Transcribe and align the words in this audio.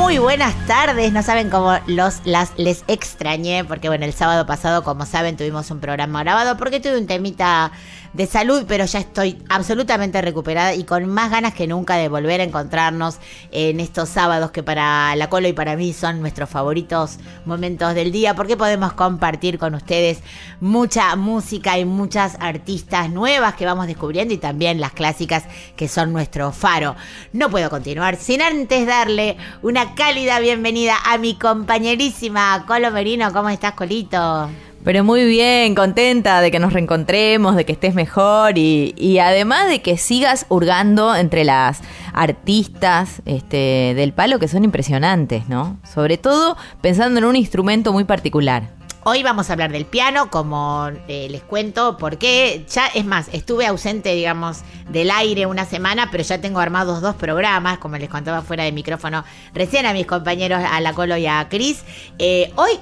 Muy 0.00 0.16
buenas 0.16 0.54
tardes, 0.66 1.12
no 1.12 1.22
saben 1.22 1.50
cómo 1.50 1.76
los 1.86 2.22
las 2.24 2.52
les 2.56 2.84
extrañé 2.88 3.64
porque 3.66 3.88
bueno, 3.88 4.06
el 4.06 4.14
sábado 4.14 4.46
pasado, 4.46 4.82
como 4.82 5.04
saben, 5.04 5.36
tuvimos 5.36 5.70
un 5.70 5.78
programa 5.78 6.22
grabado 6.22 6.56
porque 6.56 6.80
tuve 6.80 6.96
un 6.96 7.06
temita 7.06 7.70
de 8.12 8.26
salud, 8.26 8.64
pero 8.66 8.84
ya 8.86 8.98
estoy 8.98 9.40
absolutamente 9.48 10.20
recuperada 10.20 10.74
y 10.74 10.84
con 10.84 11.06
más 11.06 11.30
ganas 11.30 11.54
que 11.54 11.66
nunca 11.66 11.94
de 11.94 12.08
volver 12.08 12.40
a 12.40 12.44
encontrarnos 12.44 13.18
en 13.52 13.78
estos 13.78 14.08
sábados 14.08 14.50
que 14.50 14.62
para 14.62 15.14
la 15.14 15.28
Colo 15.28 15.46
y 15.46 15.52
para 15.52 15.76
mí 15.76 15.92
son 15.92 16.20
nuestros 16.20 16.50
favoritos 16.50 17.18
momentos 17.44 17.94
del 17.94 18.10
día 18.10 18.34
porque 18.34 18.56
podemos 18.56 18.94
compartir 18.94 19.58
con 19.58 19.74
ustedes 19.74 20.20
mucha 20.60 21.14
música 21.14 21.78
y 21.78 21.84
muchas 21.84 22.36
artistas 22.40 23.10
nuevas 23.10 23.54
que 23.54 23.66
vamos 23.66 23.86
descubriendo 23.86 24.34
y 24.34 24.38
también 24.38 24.80
las 24.80 24.92
clásicas 24.92 25.44
que 25.76 25.86
son 25.86 26.12
nuestro 26.12 26.50
faro. 26.50 26.96
No 27.32 27.48
puedo 27.48 27.70
continuar 27.70 28.16
sin 28.16 28.42
antes 28.42 28.86
darle 28.86 29.36
una 29.62 29.89
cálida 29.94 30.40
bienvenida 30.40 30.94
a 31.04 31.18
mi 31.18 31.34
compañerísima 31.34 32.64
Colo 32.66 32.90
Merino. 32.90 33.32
¿Cómo 33.32 33.48
estás, 33.48 33.72
Colito? 33.72 34.48
Pero 34.84 35.04
muy 35.04 35.26
bien, 35.26 35.74
contenta 35.74 36.40
de 36.40 36.50
que 36.50 36.58
nos 36.58 36.72
reencontremos, 36.72 37.54
de 37.54 37.66
que 37.66 37.72
estés 37.72 37.94
mejor 37.94 38.56
y, 38.56 38.94
y 38.96 39.18
además 39.18 39.68
de 39.68 39.82
que 39.82 39.98
sigas 39.98 40.46
hurgando 40.48 41.14
entre 41.14 41.44
las 41.44 41.80
artistas 42.14 43.20
este, 43.26 43.92
del 43.94 44.12
palo 44.12 44.38
que 44.38 44.48
son 44.48 44.64
impresionantes, 44.64 45.48
¿no? 45.48 45.78
Sobre 45.84 46.16
todo 46.16 46.56
pensando 46.80 47.18
en 47.18 47.26
un 47.26 47.36
instrumento 47.36 47.92
muy 47.92 48.04
particular. 48.04 48.79
Hoy 49.02 49.22
vamos 49.22 49.48
a 49.48 49.54
hablar 49.54 49.72
del 49.72 49.86
piano, 49.86 50.28
como 50.28 50.90
eh, 51.08 51.26
les 51.30 51.42
cuento, 51.42 51.96
porque 51.96 52.66
ya, 52.68 52.86
es 52.88 53.06
más, 53.06 53.28
estuve 53.32 53.64
ausente, 53.64 54.14
digamos, 54.14 54.58
del 54.90 55.10
aire 55.10 55.46
una 55.46 55.64
semana, 55.64 56.10
pero 56.10 56.22
ya 56.22 56.38
tengo 56.42 56.60
armados 56.60 57.00
dos 57.00 57.14
programas, 57.16 57.78
como 57.78 57.96
les 57.96 58.10
contaba 58.10 58.42
fuera 58.42 58.64
de 58.64 58.72
micrófono 58.72 59.24
recién 59.54 59.86
a 59.86 59.94
mis 59.94 60.04
compañeros, 60.04 60.62
a 60.62 60.78
la 60.82 60.92
Colo 60.92 61.16
y 61.16 61.26
a 61.26 61.48
Cris. 61.48 61.82
Eh, 62.18 62.52
hoy 62.56 62.72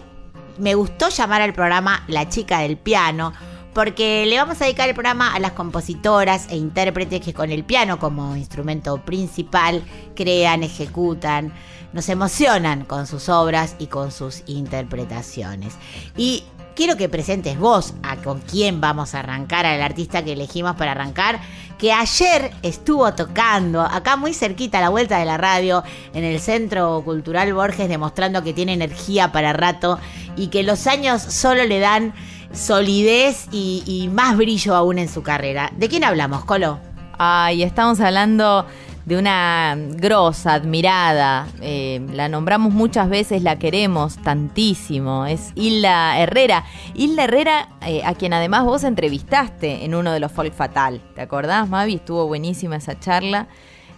me 0.58 0.74
gustó 0.74 1.08
llamar 1.08 1.40
al 1.40 1.54
programa 1.54 2.02
La 2.08 2.28
chica 2.28 2.58
del 2.58 2.78
piano, 2.78 3.32
porque 3.78 4.26
le 4.26 4.36
vamos 4.36 4.60
a 4.60 4.64
dedicar 4.64 4.88
el 4.88 4.94
programa 4.96 5.32
a 5.32 5.38
las 5.38 5.52
compositoras 5.52 6.48
e 6.50 6.56
intérpretes 6.56 7.20
que 7.20 7.32
con 7.32 7.52
el 7.52 7.62
piano 7.62 8.00
como 8.00 8.34
instrumento 8.34 9.04
principal 9.04 9.84
crean, 10.16 10.64
ejecutan, 10.64 11.52
nos 11.92 12.08
emocionan 12.08 12.84
con 12.84 13.06
sus 13.06 13.28
obras 13.28 13.76
y 13.78 13.86
con 13.86 14.10
sus 14.10 14.42
interpretaciones. 14.46 15.74
Y 16.16 16.42
quiero 16.74 16.96
que 16.96 17.08
presentes 17.08 17.56
vos 17.56 17.94
a 18.02 18.16
con 18.16 18.40
quién 18.40 18.80
vamos 18.80 19.14
a 19.14 19.20
arrancar, 19.20 19.64
al 19.64 19.80
artista 19.80 20.24
que 20.24 20.32
elegimos 20.32 20.74
para 20.74 20.90
arrancar, 20.90 21.38
que 21.78 21.92
ayer 21.92 22.50
estuvo 22.62 23.14
tocando 23.14 23.82
acá 23.82 24.16
muy 24.16 24.34
cerquita 24.34 24.78
a 24.78 24.80
la 24.80 24.88
vuelta 24.88 25.20
de 25.20 25.24
la 25.24 25.36
radio 25.36 25.84
en 26.14 26.24
el 26.24 26.40
Centro 26.40 27.00
Cultural 27.04 27.54
Borges, 27.54 27.88
demostrando 27.88 28.42
que 28.42 28.52
tiene 28.52 28.72
energía 28.72 29.30
para 29.30 29.52
rato 29.52 30.00
y 30.36 30.48
que 30.48 30.64
los 30.64 30.88
años 30.88 31.22
solo 31.22 31.64
le 31.64 31.78
dan 31.78 32.12
solidez 32.52 33.48
y, 33.52 34.08
más 34.12 34.36
brillo 34.36 34.74
aún 34.74 34.98
en 34.98 35.08
su 35.08 35.22
carrera. 35.22 35.70
¿De 35.76 35.88
quién 35.88 36.04
hablamos, 36.04 36.44
Colo? 36.44 36.78
Ay, 37.18 37.62
estamos 37.62 38.00
hablando 38.00 38.66
de 39.08 39.16
una 39.16 39.74
grosa, 39.76 40.52
admirada, 40.52 41.48
eh, 41.62 42.06
la 42.12 42.28
nombramos 42.28 42.74
muchas 42.74 43.08
veces, 43.08 43.42
la 43.42 43.58
queremos 43.58 44.18
tantísimo, 44.18 45.24
es 45.24 45.52
Hilda 45.54 46.18
Herrera. 46.18 46.64
Hilda 46.94 47.24
Herrera, 47.24 47.68
eh, 47.86 48.02
a 48.04 48.12
quien 48.12 48.34
además 48.34 48.64
vos 48.64 48.84
entrevistaste 48.84 49.86
en 49.86 49.94
uno 49.94 50.12
de 50.12 50.20
los 50.20 50.30
Folk 50.30 50.52
Fatal, 50.52 51.00
¿te 51.14 51.22
acordás, 51.22 51.70
Mavi? 51.70 51.94
Estuvo 51.94 52.26
buenísima 52.26 52.76
esa 52.76 53.00
charla. 53.00 53.48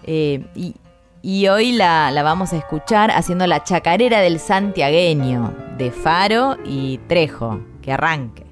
Eh, 0.04 0.46
y, 0.54 1.48
hoy 1.48 1.72
la 1.72 2.22
vamos 2.22 2.52
a 2.52 2.56
escuchar 2.56 3.10
haciendo 3.10 3.46
la 3.48 3.64
chacarera 3.64 4.20
del 4.20 4.38
santiagueño 4.38 5.52
de 5.76 5.90
Faro 5.90 6.56
y 6.64 6.98
Trejo. 7.08 7.69
Que 7.80 7.92
arranque. 7.92 8.49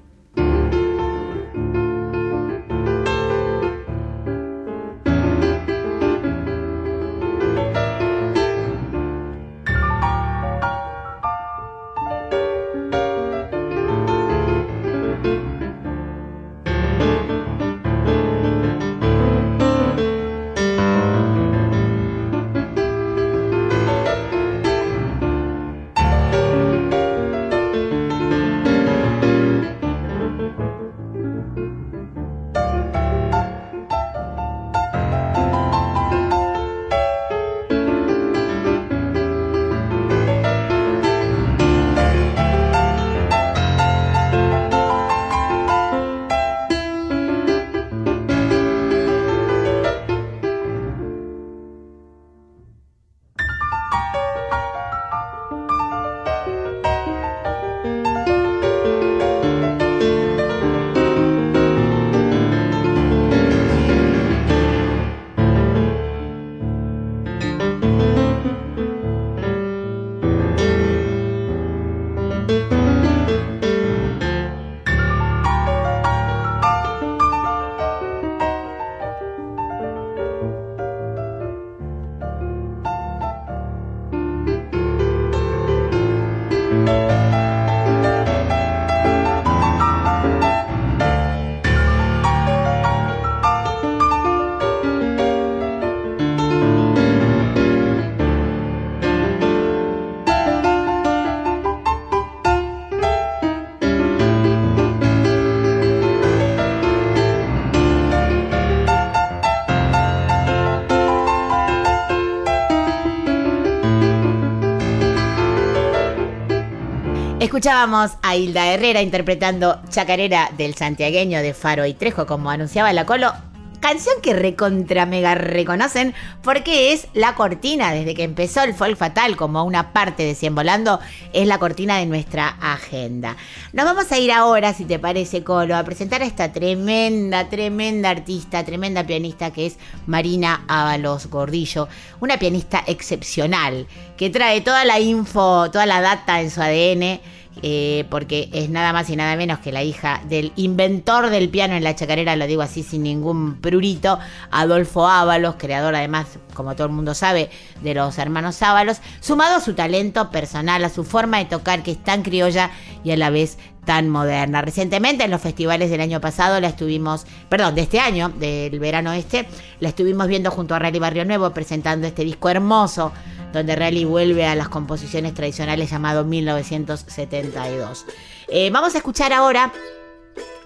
Escuchábamos 117.59 118.11
a 118.21 118.37
Hilda 118.37 118.67
Herrera 118.67 119.01
interpretando 119.01 119.81
Chacarera 119.89 120.49
del 120.57 120.75
santiagueño 120.75 121.41
de 121.41 121.53
Faro 121.53 121.85
y 121.85 121.93
Trejo, 121.93 122.25
como 122.25 122.49
anunciaba 122.49 122.93
la 122.93 123.05
Colo. 123.05 123.33
canción 123.81 124.15
que 124.21 124.33
recontra 124.33 125.05
mega 125.05 125.35
reconocen 125.35 126.13
porque 126.41 126.93
es 126.93 127.07
la 127.13 127.35
cortina, 127.35 127.91
desde 127.91 128.15
que 128.15 128.23
empezó 128.23 128.63
el 128.63 128.73
folk 128.73 128.95
fatal 128.95 129.35
como 129.35 129.65
una 129.65 129.91
parte 129.91 130.23
de 130.23 130.35
Cien 130.35 130.55
Volando, 130.55 131.01
es 131.33 131.47
la 131.47 131.59
cortina 131.59 131.97
de 131.97 132.05
nuestra 132.05 132.47
agenda. 132.61 133.35
Nos 133.73 133.83
vamos 133.83 134.09
a 134.09 134.17
ir 134.17 134.31
ahora, 134.31 134.73
si 134.73 134.85
te 134.85 134.97
parece, 134.97 135.43
Colo, 135.43 135.75
a 135.75 135.83
presentar 135.83 136.21
a 136.21 136.25
esta 136.25 136.53
tremenda, 136.53 137.49
tremenda 137.49 138.09
artista, 138.09 138.63
tremenda 138.63 139.05
pianista 139.05 139.51
que 139.51 139.65
es 139.65 139.77
Marina 140.07 140.63
Ábalos 140.69 141.27
Gordillo, 141.27 141.89
una 142.21 142.39
pianista 142.39 142.85
excepcional 142.87 143.85
que 144.15 144.29
trae 144.29 144.61
toda 144.61 144.85
la 144.85 144.97
info, 145.01 145.69
toda 145.71 145.85
la 145.85 145.99
data 145.99 146.39
en 146.39 146.51
su 146.51 146.61
ADN 146.61 147.19
eh, 147.61 148.05
porque 148.09 148.49
es 148.53 148.69
nada 148.69 148.93
más 148.93 149.09
y 149.09 149.15
nada 149.15 149.35
menos 149.35 149.59
que 149.59 149.71
la 149.71 149.83
hija 149.83 150.21
del 150.27 150.51
inventor 150.55 151.29
del 151.29 151.49
piano 151.49 151.75
en 151.75 151.83
la 151.83 151.95
chacarera, 151.95 152.35
lo 152.35 152.47
digo 152.47 152.61
así 152.61 152.83
sin 152.83 153.03
ningún 153.03 153.55
prurito, 153.55 154.19
Adolfo 154.51 155.07
Ábalos, 155.07 155.55
creador 155.57 155.95
además, 155.95 156.27
como 156.53 156.75
todo 156.75 156.87
el 156.87 156.93
mundo 156.93 157.13
sabe, 157.13 157.49
de 157.81 157.93
los 157.93 158.17
hermanos 158.17 158.61
Ábalos, 158.61 158.97
sumado 159.19 159.57
a 159.57 159.61
su 159.61 159.73
talento 159.73 160.29
personal, 160.31 160.83
a 160.83 160.89
su 160.89 161.03
forma 161.03 161.37
de 161.39 161.45
tocar 161.45 161.83
que 161.83 161.91
es 161.91 162.03
tan 162.03 162.23
criolla 162.23 162.71
y 163.03 163.11
a 163.11 163.17
la 163.17 163.29
vez 163.29 163.57
tan 163.85 164.07
moderna. 164.09 164.61
Recientemente 164.61 165.23
en 165.23 165.31
los 165.31 165.41
festivales 165.41 165.89
del 165.89 166.01
año 166.01 166.21
pasado 166.21 166.59
la 166.59 166.67
estuvimos, 166.67 167.25
perdón, 167.49 167.75
de 167.75 167.81
este 167.81 167.99
año, 167.99 168.29
del 168.29 168.79
verano 168.79 169.13
este, 169.13 169.47
la 169.79 169.89
estuvimos 169.89 170.27
viendo 170.27 170.51
junto 170.51 170.75
a 170.75 170.79
Rally 170.79 170.99
Barrio 170.99 171.25
Nuevo 171.25 171.49
presentando 171.51 172.05
este 172.05 172.23
disco 172.23 172.49
hermoso 172.49 173.11
donde 173.51 173.75
Rally 173.75 174.05
vuelve 174.05 174.45
a 174.45 174.55
las 174.55 174.69
composiciones 174.69 175.33
tradicionales 175.33 175.89
llamado 175.89 176.23
1972. 176.25 178.05
Eh, 178.47 178.69
vamos 178.71 178.95
a 178.95 178.97
escuchar 178.99 179.33
ahora 179.33 179.71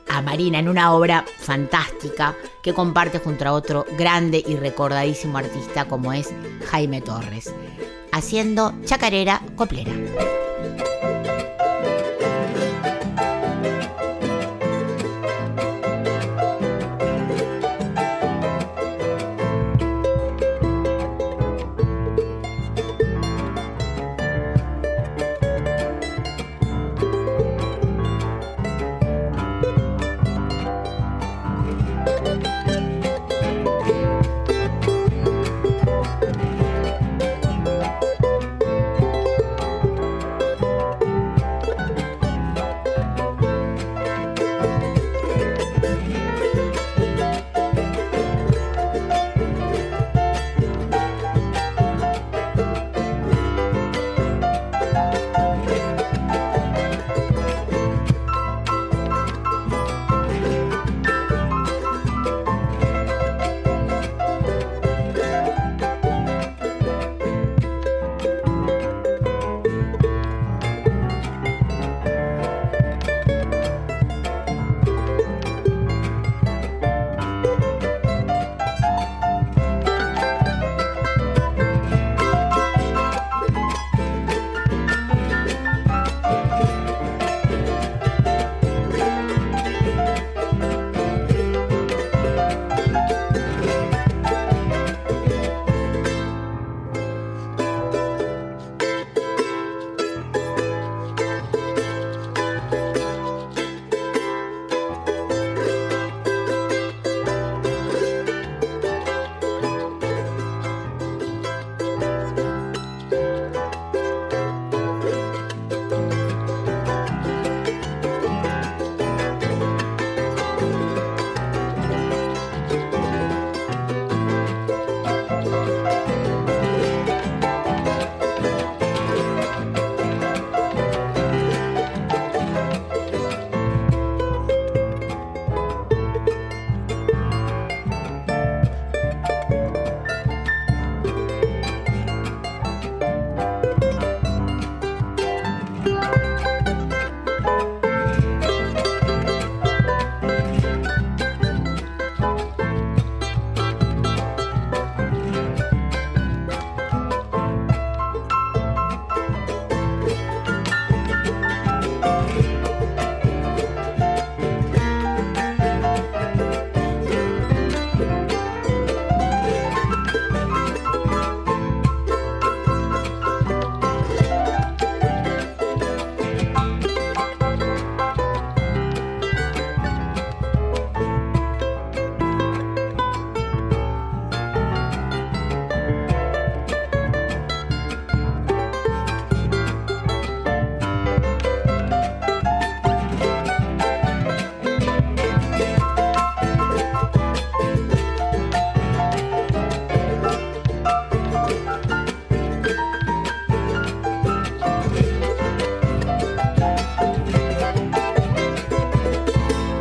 a 0.10 0.22
Marina 0.22 0.60
en 0.60 0.70
una 0.70 0.94
obra 0.94 1.26
fantástica 1.40 2.36
que 2.62 2.74
comparte 2.74 3.20
junto 3.20 3.48
a 3.48 3.54
otro 3.54 3.86
grande 3.98 4.44
y 4.46 4.56
recordadísimo 4.56 5.38
artista 5.38 5.86
como 5.86 6.14
es 6.14 6.34
Jaime 6.70 7.02
Torres, 7.02 7.54
haciendo 8.12 8.74
chacarera 8.86 9.42
coplera. 9.56 9.92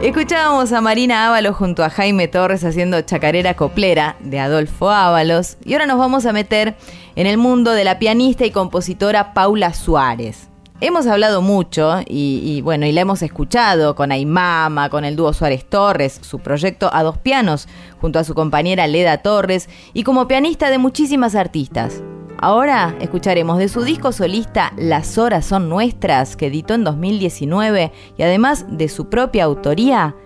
Escuchábamos 0.02 0.72
a 0.72 0.80
Marina 0.80 1.28
Ábalos 1.28 1.54
junto 1.54 1.84
a 1.84 1.88
Jaime 1.88 2.26
Torres 2.26 2.64
haciendo 2.64 3.00
Chacarera 3.02 3.54
Coplera 3.54 4.16
de 4.18 4.40
Adolfo 4.40 4.90
Ábalos 4.90 5.58
y 5.64 5.74
ahora 5.74 5.86
nos 5.86 5.96
vamos 5.96 6.26
a 6.26 6.32
meter 6.32 6.74
en 7.14 7.28
el 7.28 7.38
mundo 7.38 7.70
de 7.70 7.84
la 7.84 8.00
pianista 8.00 8.44
y 8.44 8.50
compositora 8.50 9.32
Paula 9.32 9.72
Suárez. 9.72 10.48
Hemos 10.80 11.06
hablado 11.06 11.40
mucho 11.40 12.00
y, 12.04 12.60
bueno, 12.62 12.84
y 12.84 12.90
la 12.90 13.02
hemos 13.02 13.22
escuchado 13.22 13.94
con 13.94 14.10
Aymama, 14.10 14.90
con 14.90 15.04
el 15.04 15.14
dúo 15.14 15.32
Suárez 15.32 15.64
Torres, 15.68 16.18
su 16.20 16.40
proyecto 16.40 16.90
a 16.92 17.04
dos 17.04 17.18
pianos, 17.18 17.68
junto 18.00 18.18
a 18.18 18.24
su 18.24 18.34
compañera 18.34 18.88
Leda 18.88 19.18
Torres 19.18 19.68
y 19.94 20.02
como 20.02 20.26
pianista 20.26 20.70
de 20.70 20.78
muchísimas 20.78 21.36
artistas. 21.36 22.02
Ahora 22.42 22.96
escucharemos 23.00 23.58
de 23.58 23.68
su 23.68 23.84
disco 23.84 24.10
solista 24.10 24.72
Las 24.76 25.16
horas 25.16 25.46
son 25.46 25.68
nuestras, 25.68 26.36
que 26.36 26.48
editó 26.48 26.74
en 26.74 26.82
2019, 26.82 27.92
y 28.18 28.22
además 28.24 28.66
de 28.68 28.88
su 28.88 29.08
propia 29.08 29.44
autoría, 29.44 30.16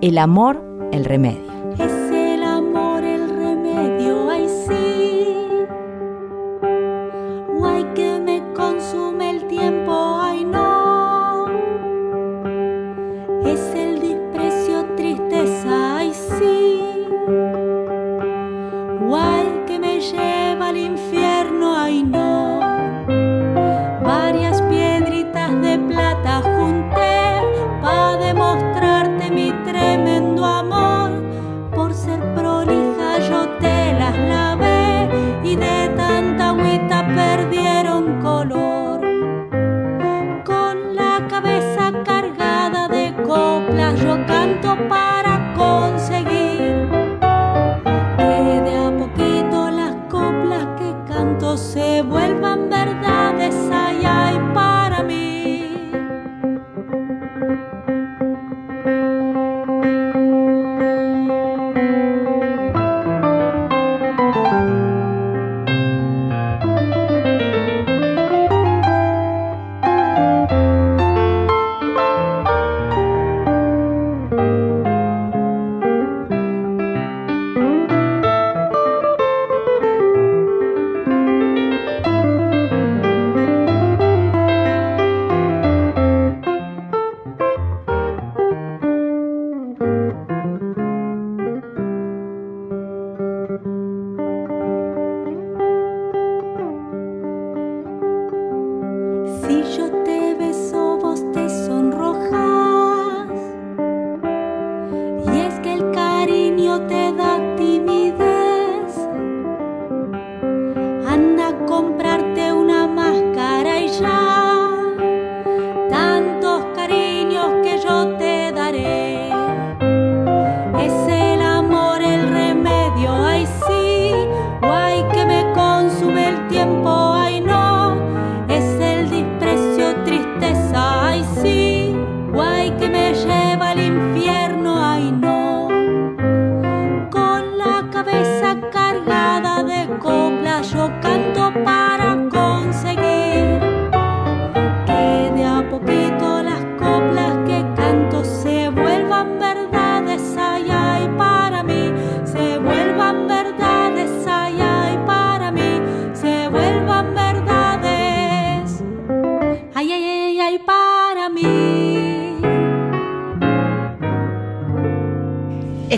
El 0.00 0.16
amor, 0.16 0.64
el 0.90 1.04
remedio. 1.04 2.05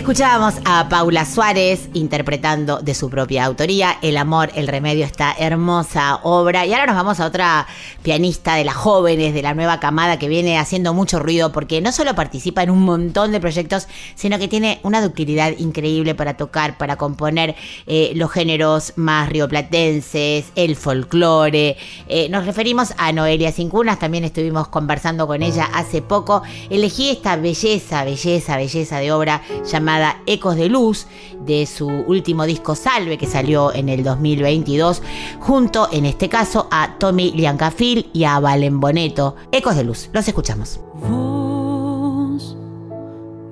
Escuchábamos 0.09 0.55
a 0.65 0.89
Paula 0.89 1.23
Suárez 1.23 1.87
interpretando 1.93 2.79
de 2.79 2.95
su 2.95 3.11
propia 3.11 3.45
autoría 3.45 3.99
El 4.01 4.17
amor, 4.17 4.49
el 4.55 4.67
remedio, 4.67 5.05
esta 5.05 5.35
hermosa 5.37 6.19
obra. 6.23 6.65
Y 6.65 6.73
ahora 6.73 6.87
nos 6.87 6.95
vamos 6.95 7.19
a 7.19 7.27
otra 7.27 7.67
pianista 8.01 8.55
de 8.55 8.63
las 8.63 8.73
jóvenes, 8.73 9.35
de 9.35 9.43
la 9.43 9.53
nueva 9.53 9.79
camada 9.79 10.17
que 10.17 10.27
viene 10.27 10.57
haciendo 10.57 10.95
mucho 10.95 11.19
ruido 11.19 11.51
porque 11.51 11.79
no 11.79 11.91
solo 11.91 12.15
participa 12.15 12.63
en 12.63 12.71
un 12.71 12.81
montón 12.81 13.31
de 13.31 13.39
proyectos, 13.39 13.87
sino 14.15 14.39
que 14.39 14.47
tiene 14.47 14.79
una 14.81 14.99
ductilidad 14.99 15.51
increíble 15.59 16.15
para 16.15 16.37
tocar, 16.37 16.79
para 16.79 16.95
componer 16.95 17.55
eh, 17.85 18.11
los 18.15 18.31
géneros 18.31 18.93
más 18.95 19.29
rioplatenses, 19.29 20.45
el 20.55 20.75
folclore. 20.75 21.77
Eh, 22.07 22.29
nos 22.29 22.47
referimos 22.47 22.95
a 22.97 23.11
Noelia 23.11 23.51
Cincunas, 23.51 23.99
también 23.99 24.23
estuvimos 24.23 24.69
conversando 24.69 25.27
con 25.27 25.43
ella 25.43 25.69
hace 25.71 26.01
poco. 26.01 26.41
Elegí 26.71 27.11
esta 27.11 27.35
belleza, 27.35 28.03
belleza, 28.03 28.57
belleza 28.57 28.97
de 28.97 29.11
obra 29.11 29.43
llamada 29.71 29.99
Ecos 30.25 30.55
de 30.55 30.69
Luz 30.69 31.07
de 31.45 31.65
su 31.65 31.87
último 31.87 32.45
disco 32.45 32.75
Salve 32.75 33.17
que 33.17 33.27
salió 33.27 33.73
en 33.73 33.89
el 33.89 34.03
2022 34.03 35.01
junto 35.39 35.89
en 35.91 36.05
este 36.05 36.29
caso 36.29 36.67
a 36.71 36.97
Tommy 36.99 37.31
Liancafil 37.31 38.09
y 38.13 38.23
a 38.23 38.39
Valen 38.39 38.79
Boneto. 38.79 39.35
Ecos 39.51 39.75
de 39.75 39.83
Luz, 39.83 40.09
los 40.13 40.27
escuchamos. 40.27 40.79
Vos 41.09 42.55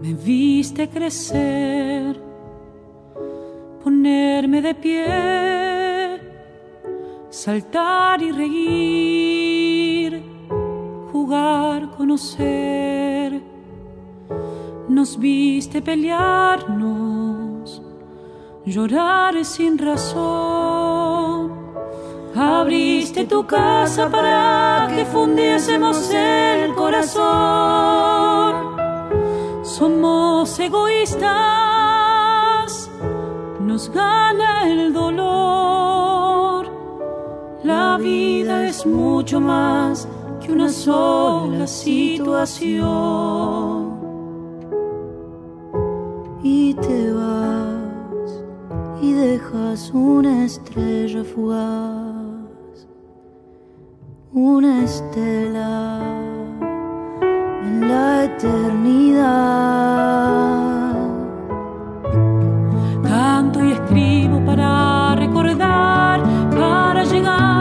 me 0.02 0.14
viste 0.14 0.90
crecer, 0.90 2.22
ponerme 3.84 4.62
de 4.62 4.76
pie, 4.76 6.22
saltar 7.30 8.22
y 8.22 8.32
reír, 8.32 10.24
jugar, 11.12 11.90
conocer. 11.98 13.42
Nos 14.89 15.17
viste 15.20 15.82
pelearnos, 15.82 17.82
llorar 18.65 19.44
sin 19.44 19.77
razón. 19.77 21.51
Abriste 22.34 23.25
tu 23.25 23.46
casa 23.46 24.10
para 24.10 24.88
que 24.96 25.03
fundiésemos 25.03 26.10
el 26.13 26.74
corazón. 26.74 28.77
Somos 29.63 30.58
egoístas, 30.58 31.29
nos 33.60 33.91
gana 33.91 34.72
el 34.72 34.94
dolor. 34.94 36.65
La 37.63 37.98
vida 37.98 38.65
es 38.65 38.86
mucho 38.86 39.41
más 39.41 40.08
que 40.39 40.53
una 40.53 40.70
sola 40.70 41.67
situación. 41.67 43.87
Y 46.44 46.74
te 46.75 47.13
vas 47.13 48.44
y 49.01 49.13
dejas 49.13 49.91
una 49.91 50.46
estrella 50.46 51.24
fugaz, 51.24 52.88
una 54.34 54.84
estela 54.84 56.00
en 57.63 57.82
la 57.82 58.25
eternidad. 58.25 59.17
Canto 63.03 63.65
y 63.65 63.72
escribo 63.72 64.46
para 64.46 65.15
recordar, 65.15 66.22
para 66.51 67.03
llegar 67.03 67.57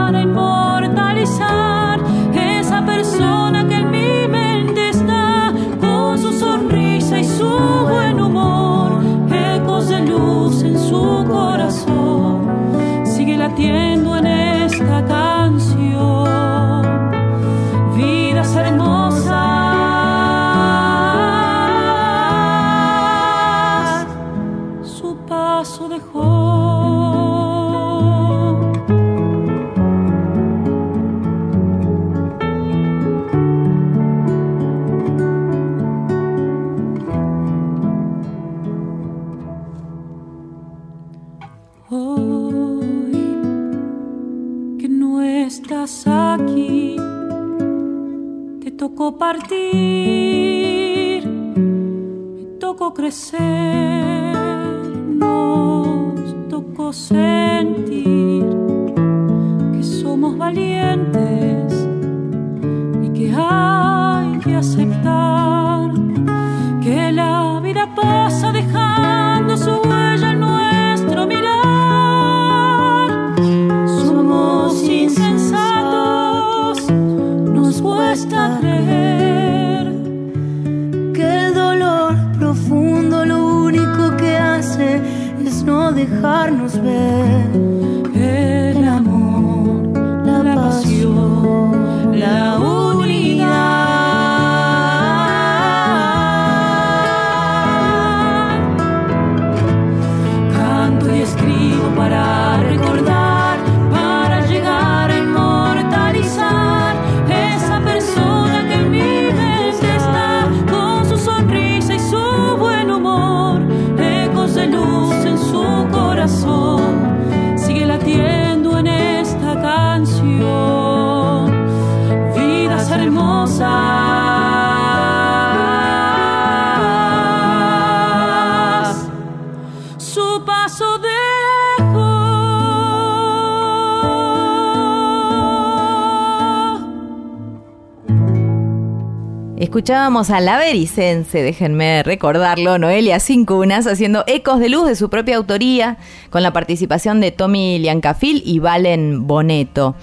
Escuchábamos 139.77 140.31
a 140.31 140.39
la 140.39 140.57
Vericense, 140.57 141.43
déjenme 141.43 142.01
recordarlo, 142.01 142.79
Noelia 142.79 143.19
Cincunas, 143.19 143.85
haciendo 143.85 144.23
ecos 144.25 144.59
de 144.59 144.69
luz 144.69 144.87
de 144.87 144.95
su 144.95 145.11
propia 145.11 145.37
autoría, 145.37 145.99
con 146.31 146.41
la 146.41 146.51
participación 146.51 147.21
de 147.21 147.29
Tommy 147.29 147.77
Liancafil 147.77 148.41
y 148.43 148.57
Valen 148.57 149.27
Boneto. 149.27 149.95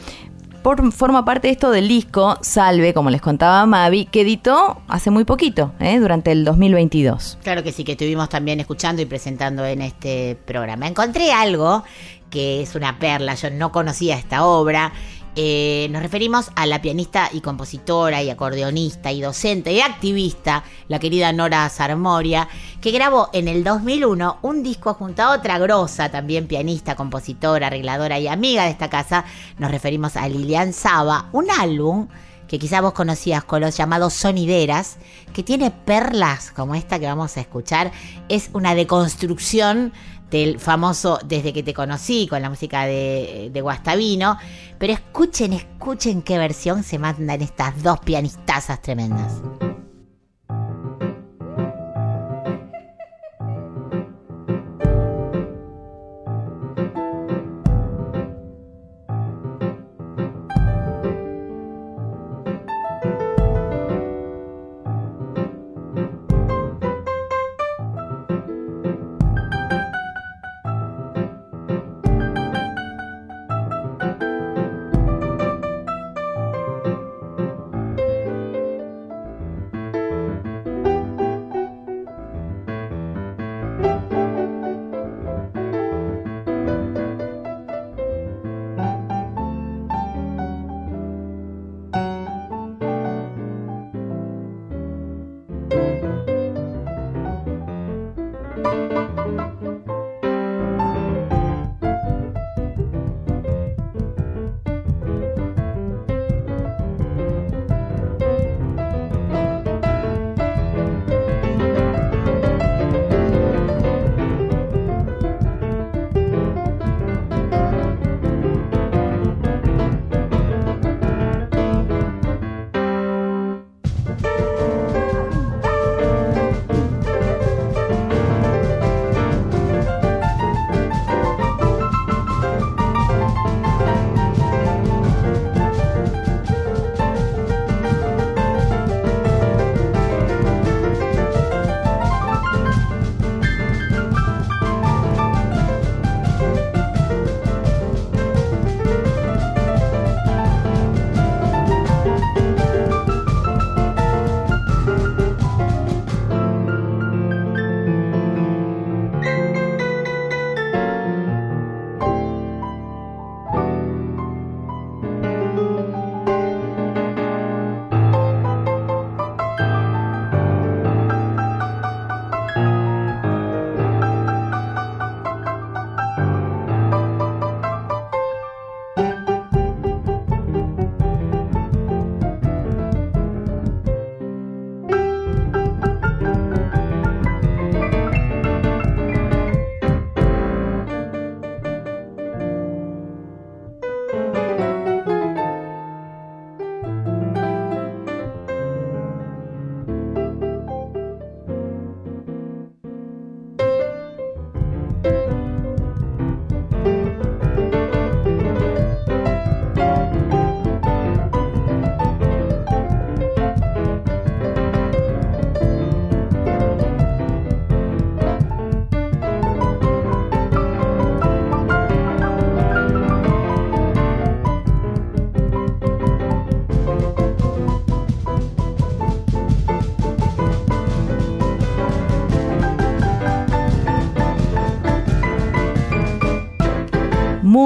Forma 0.62 1.24
parte 1.24 1.50
esto 1.50 1.72
del 1.72 1.88
disco 1.88 2.38
Salve, 2.40 2.94
como 2.94 3.10
les 3.10 3.20
contaba 3.20 3.66
Mavi, 3.66 4.04
que 4.04 4.20
editó 4.20 4.80
hace 4.86 5.10
muy 5.10 5.24
poquito, 5.24 5.72
¿eh? 5.80 5.98
durante 5.98 6.30
el 6.30 6.44
2022. 6.44 7.38
Claro 7.42 7.64
que 7.64 7.72
sí, 7.72 7.82
que 7.82 7.92
estuvimos 7.92 8.28
también 8.28 8.60
escuchando 8.60 9.02
y 9.02 9.06
presentando 9.06 9.66
en 9.66 9.82
este 9.82 10.38
programa. 10.46 10.86
Encontré 10.86 11.32
algo 11.32 11.82
que 12.30 12.62
es 12.62 12.74
una 12.74 12.98
perla, 12.98 13.34
yo 13.34 13.50
no 13.50 13.72
conocía 13.72 14.16
esta 14.16 14.44
obra 14.44 14.92
eh, 15.36 15.88
nos 15.90 16.02
referimos 16.02 16.50
a 16.54 16.64
la 16.66 16.80
pianista 16.80 17.28
y 17.32 17.40
compositora 17.40 18.22
y 18.22 18.30
acordeonista 18.30 19.10
y 19.10 19.20
docente 19.20 19.72
y 19.72 19.80
activista, 19.80 20.62
la 20.88 20.98
querida 20.98 21.32
Nora 21.32 21.68
Sarmoria, 21.68 22.48
que 22.80 22.92
grabó 22.92 23.30
en 23.32 23.48
el 23.48 23.64
2001 23.64 24.38
un 24.42 24.62
disco 24.62 24.94
junto 24.94 25.22
a 25.22 25.34
otra 25.34 25.58
grosa, 25.58 26.10
también 26.10 26.46
pianista, 26.46 26.94
compositora, 26.94 27.66
arregladora 27.66 28.18
y 28.20 28.28
amiga 28.28 28.64
de 28.64 28.70
esta 28.70 28.88
casa. 28.88 29.24
Nos 29.58 29.70
referimos 29.70 30.16
a 30.16 30.28
Lilian 30.28 30.72
Saba, 30.72 31.28
un 31.32 31.50
álbum 31.50 32.08
que 32.46 32.58
quizá 32.58 32.80
vos 32.80 32.92
conocías 32.92 33.42
con 33.42 33.60
los 33.60 33.76
llamados 33.76 34.14
sonideras, 34.14 34.98
que 35.32 35.42
tiene 35.42 35.70
perlas 35.70 36.52
como 36.52 36.74
esta 36.74 37.00
que 37.00 37.06
vamos 37.06 37.36
a 37.36 37.40
escuchar. 37.40 37.90
Es 38.28 38.50
una 38.52 38.74
deconstrucción 38.74 39.92
del 40.34 40.58
famoso 40.58 41.20
Desde 41.24 41.52
que 41.52 41.62
te 41.62 41.72
conocí 41.72 42.26
con 42.26 42.42
la 42.42 42.50
música 42.50 42.86
de, 42.86 43.50
de 43.52 43.60
Guastavino. 43.60 44.36
Pero 44.78 44.92
escuchen, 44.92 45.52
escuchen 45.52 46.22
qué 46.22 46.38
versión 46.38 46.82
se 46.82 46.98
mandan 46.98 47.40
estas 47.40 47.80
dos 47.84 48.00
pianistazas 48.00 48.82
tremendas. 48.82 49.40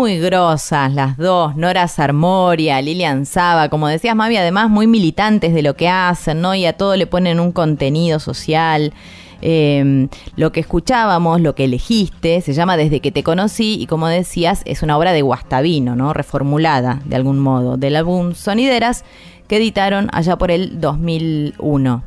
Muy 0.08 0.20
grosas 0.20 0.94
las 0.94 1.18
dos, 1.18 1.54
Nora 1.54 1.86
Sarmoria, 1.86 2.80
Lilian 2.80 3.26
Saba, 3.26 3.68
como 3.68 3.88
decías 3.88 4.16
Mavi, 4.16 4.38
además 4.38 4.70
muy 4.70 4.86
militantes 4.86 5.52
de 5.52 5.60
lo 5.60 5.76
que 5.76 5.90
hacen, 5.90 6.40
¿no? 6.40 6.54
Y 6.54 6.64
a 6.64 6.72
todo 6.72 6.96
le 6.96 7.06
ponen 7.06 7.38
un 7.38 7.52
contenido 7.52 8.18
social. 8.18 8.94
Em, 9.42 10.08
lo 10.34 10.50
que 10.50 10.60
escuchábamos, 10.60 11.42
lo 11.42 11.54
que 11.54 11.64
elegiste, 11.64 12.40
se 12.40 12.54
llama 12.54 12.78
Desde 12.78 13.00
que 13.00 13.12
te 13.12 13.22
conocí 13.22 13.76
y 13.78 13.86
como 13.86 14.08
decías, 14.08 14.62
es 14.64 14.82
una 14.82 14.96
obra 14.96 15.12
de 15.12 15.20
Guastavino, 15.20 15.94
¿no? 15.94 16.14
Reformulada 16.14 17.02
de 17.04 17.14
algún 17.14 17.38
modo, 17.38 17.76
del 17.76 17.94
álbum 17.94 18.32
Sonideras 18.32 19.04
que 19.46 19.58
editaron 19.58 20.08
allá 20.10 20.38
por 20.38 20.50
el 20.50 20.80
2001. 20.80 22.02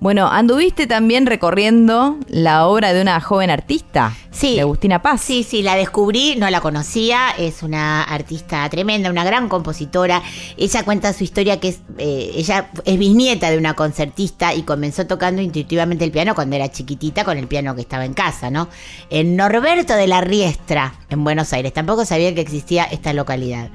Bueno, 0.00 0.28
anduviste 0.28 0.86
también 0.86 1.26
recorriendo 1.26 2.18
la 2.28 2.68
obra 2.68 2.92
de 2.92 3.02
una 3.02 3.20
joven 3.20 3.50
artista, 3.50 4.16
sí, 4.30 4.54
de 4.54 4.60
Agustina 4.60 5.02
Paz. 5.02 5.20
Sí, 5.20 5.42
sí, 5.42 5.60
la 5.60 5.74
descubrí, 5.74 6.36
no 6.36 6.48
la 6.50 6.60
conocía, 6.60 7.30
es 7.36 7.64
una 7.64 8.04
artista 8.04 8.68
tremenda, 8.68 9.10
una 9.10 9.24
gran 9.24 9.48
compositora. 9.48 10.22
Ella 10.56 10.84
cuenta 10.84 11.12
su 11.12 11.24
historia 11.24 11.58
que 11.58 11.70
es, 11.70 11.80
eh, 11.98 12.30
ella 12.36 12.70
es 12.84 12.96
bisnieta 12.96 13.50
de 13.50 13.58
una 13.58 13.74
concertista 13.74 14.54
y 14.54 14.62
comenzó 14.62 15.04
tocando 15.08 15.42
intuitivamente 15.42 16.04
el 16.04 16.12
piano 16.12 16.36
cuando 16.36 16.54
era 16.54 16.70
chiquitita 16.70 17.24
con 17.24 17.36
el 17.36 17.48
piano 17.48 17.74
que 17.74 17.80
estaba 17.80 18.04
en 18.04 18.14
casa, 18.14 18.50
¿no? 18.50 18.68
En 19.10 19.34
Norberto 19.34 19.94
de 19.94 20.06
la 20.06 20.20
Riestra, 20.20 20.94
en 21.10 21.24
Buenos 21.24 21.52
Aires. 21.52 21.72
Tampoco 21.72 22.04
sabía 22.04 22.32
que 22.36 22.40
existía 22.40 22.84
esta 22.84 23.12
localidad. 23.12 23.70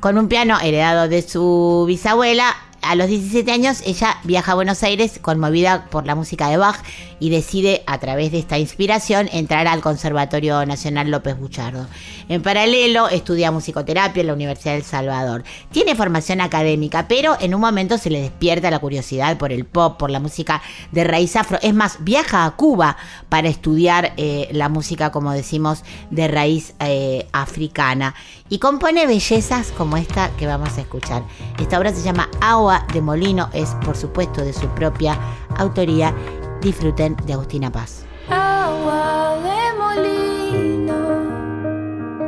Con 0.00 0.16
un 0.16 0.28
piano 0.28 0.58
heredado 0.62 1.08
de 1.08 1.20
su 1.20 1.84
bisabuela, 1.86 2.56
a 2.88 2.94
los 2.94 3.08
17 3.08 3.52
años 3.52 3.82
ella 3.84 4.16
viaja 4.24 4.52
a 4.52 4.54
Buenos 4.54 4.82
Aires 4.82 5.18
conmovida 5.20 5.88
por 5.90 6.06
la 6.06 6.14
música 6.14 6.48
de 6.48 6.56
Bach 6.56 6.82
y 7.20 7.28
decide 7.28 7.82
a 7.86 7.98
través 7.98 8.32
de 8.32 8.38
esta 8.38 8.56
inspiración 8.56 9.28
entrar 9.30 9.66
al 9.66 9.82
Conservatorio 9.82 10.64
Nacional 10.64 11.10
López 11.10 11.38
Buchardo. 11.38 11.86
En 12.30 12.40
paralelo 12.40 13.10
estudia 13.10 13.50
musicoterapia 13.50 14.22
en 14.22 14.28
la 14.28 14.32
Universidad 14.32 14.72
del 14.72 14.84
Salvador. 14.84 15.44
Tiene 15.70 15.96
formación 15.96 16.40
académica, 16.40 17.08
pero 17.08 17.36
en 17.40 17.54
un 17.54 17.60
momento 17.60 17.98
se 17.98 18.08
le 18.08 18.22
despierta 18.22 18.70
la 18.70 18.78
curiosidad 18.78 19.36
por 19.36 19.52
el 19.52 19.66
pop, 19.66 19.98
por 19.98 20.10
la 20.10 20.18
música 20.18 20.62
de 20.90 21.04
raíz 21.04 21.36
afro. 21.36 21.58
Es 21.60 21.74
más, 21.74 21.98
viaja 22.00 22.46
a 22.46 22.52
Cuba 22.52 22.96
para 23.28 23.50
estudiar 23.50 24.14
eh, 24.16 24.48
la 24.52 24.70
música, 24.70 25.12
como 25.12 25.32
decimos, 25.32 25.84
de 26.10 26.26
raíz 26.26 26.72
eh, 26.80 27.26
africana. 27.32 28.14
Y 28.50 28.58
compone 28.58 29.06
bellezas 29.06 29.72
como 29.76 29.96
esta 29.96 30.30
que 30.36 30.46
vamos 30.46 30.78
a 30.78 30.80
escuchar. 30.80 31.22
Esta 31.58 31.78
obra 31.78 31.92
se 31.92 32.02
llama 32.02 32.28
Agua 32.40 32.86
de 32.92 33.02
Molino, 33.02 33.50
es 33.52 33.70
por 33.84 33.96
supuesto 33.96 34.42
de 34.42 34.52
su 34.52 34.66
propia 34.68 35.18
autoría. 35.56 36.14
Disfruten 36.62 37.16
de 37.24 37.34
Agustina 37.34 37.70
Paz. 37.70 38.04
Agua 38.30 39.36
de 39.42 39.72
molino, 39.78 40.96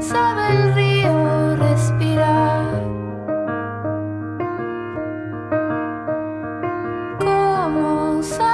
sabe 0.01 0.55
el 0.55 0.75
río 0.75 1.57
respirar. 1.57 2.85
Como 7.19 8.23
sabe 8.23 8.50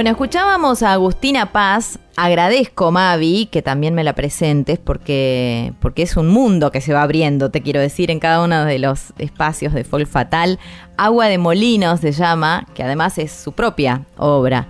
Bueno, 0.00 0.12
escuchábamos 0.12 0.82
a 0.82 0.94
Agustina 0.94 1.52
Paz. 1.52 1.98
Agradezco, 2.16 2.90
Mavi, 2.90 3.50
que 3.52 3.60
también 3.60 3.92
me 3.92 4.02
la 4.02 4.14
presentes 4.14 4.78
porque, 4.78 5.74
porque 5.78 6.00
es 6.00 6.16
un 6.16 6.28
mundo 6.28 6.70
que 6.70 6.80
se 6.80 6.94
va 6.94 7.02
abriendo, 7.02 7.50
te 7.50 7.60
quiero 7.60 7.80
decir, 7.80 8.10
en 8.10 8.18
cada 8.18 8.42
uno 8.42 8.64
de 8.64 8.78
los 8.78 9.12
espacios 9.18 9.74
de 9.74 9.84
Folk 9.84 10.08
Fatal. 10.08 10.58
Agua 10.96 11.26
de 11.26 11.36
Molinos 11.36 12.00
se 12.00 12.12
llama, 12.12 12.66
que 12.72 12.82
además 12.82 13.18
es 13.18 13.30
su 13.30 13.52
propia 13.52 14.06
obra. 14.16 14.68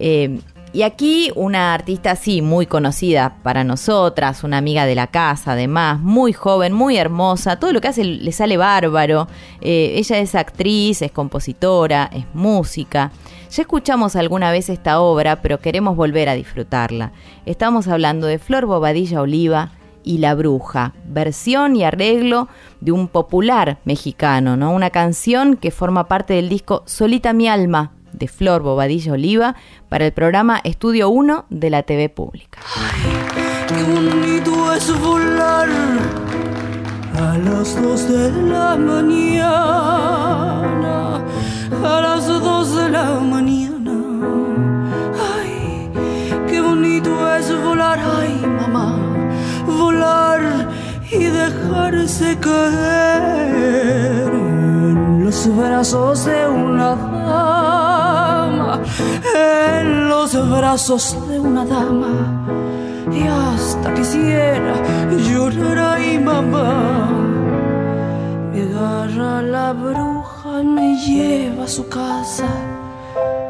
Eh, 0.00 0.40
y 0.72 0.82
aquí 0.82 1.30
una 1.36 1.74
artista, 1.74 2.16
sí, 2.16 2.40
muy 2.40 2.66
conocida 2.66 3.36
para 3.42 3.62
nosotras, 3.62 4.42
una 4.42 4.56
amiga 4.56 4.86
de 4.86 4.94
la 4.94 5.06
casa, 5.06 5.52
además, 5.52 6.00
muy 6.00 6.32
joven, 6.32 6.72
muy 6.72 6.96
hermosa, 6.96 7.56
todo 7.56 7.72
lo 7.74 7.80
que 7.82 7.88
hace 7.88 8.04
le 8.04 8.32
sale 8.32 8.56
bárbaro. 8.56 9.28
Eh, 9.60 9.92
ella 9.96 10.18
es 10.18 10.34
actriz, 10.34 11.02
es 11.02 11.12
compositora, 11.12 12.08
es 12.12 12.24
música. 12.32 13.12
Ya 13.50 13.62
escuchamos 13.62 14.16
alguna 14.16 14.50
vez 14.50 14.70
esta 14.70 15.00
obra, 15.00 15.42
pero 15.42 15.58
queremos 15.58 15.94
volver 15.94 16.30
a 16.30 16.34
disfrutarla. 16.34 17.12
Estamos 17.44 17.86
hablando 17.86 18.26
de 18.26 18.38
Flor 18.38 18.64
Bobadilla 18.64 19.20
Oliva 19.20 19.72
y 20.04 20.18
La 20.18 20.34
Bruja, 20.34 20.94
versión 21.04 21.76
y 21.76 21.84
arreglo 21.84 22.48
de 22.80 22.92
un 22.92 23.08
popular 23.08 23.78
mexicano, 23.84 24.56
¿no? 24.56 24.72
Una 24.72 24.88
canción 24.88 25.56
que 25.56 25.70
forma 25.70 26.08
parte 26.08 26.32
del 26.32 26.48
disco 26.48 26.82
Solita 26.86 27.34
mi 27.34 27.46
alma 27.46 27.92
de 28.22 28.28
Flor 28.28 28.62
Bobadilla 28.62 29.14
Oliva 29.14 29.56
para 29.88 30.06
el 30.06 30.12
programa 30.12 30.60
Estudio 30.62 31.08
1 31.08 31.46
de 31.50 31.70
la 31.70 31.82
TV 31.82 32.08
Pública. 32.08 32.60
Ay, 32.76 33.02
qué 33.66 33.82
bonito 33.82 34.72
es 34.74 35.00
volar 35.00 35.68
a 37.18 37.36
las 37.38 37.82
2 37.82 38.08
de 38.08 38.30
la 38.42 38.76
mañana, 38.76 39.56
a 41.82 42.00
las 42.00 42.28
2 42.28 42.76
de 42.76 42.90
la 42.90 43.18
mañana. 43.18 43.92
Ay, 45.34 45.90
qué 46.48 46.60
bonito 46.60 47.34
es 47.34 47.52
volar, 47.60 47.98
ay 48.20 48.40
mamá, 48.46 49.00
volar 49.66 50.68
y 51.10 51.24
dejarse 51.24 52.38
caer 52.38 54.51
los 55.32 55.56
brazos 55.56 56.26
de 56.26 56.46
una 56.46 56.94
dama, 56.94 58.82
en 59.34 60.08
los 60.10 60.50
brazos 60.50 61.16
de 61.26 61.40
una 61.40 61.64
dama. 61.64 62.44
Y 63.10 63.26
hasta 63.26 63.94
quisiera 63.94 64.74
llorar 65.26 65.78
ahí, 65.94 66.18
mamá. 66.18 67.08
Me 68.52 68.60
agarra 68.62 69.40
la 69.40 69.72
bruja, 69.72 70.62
me 70.62 70.96
lleva 70.96 71.64
a 71.64 71.68
su 71.68 71.88
casa, 71.88 72.48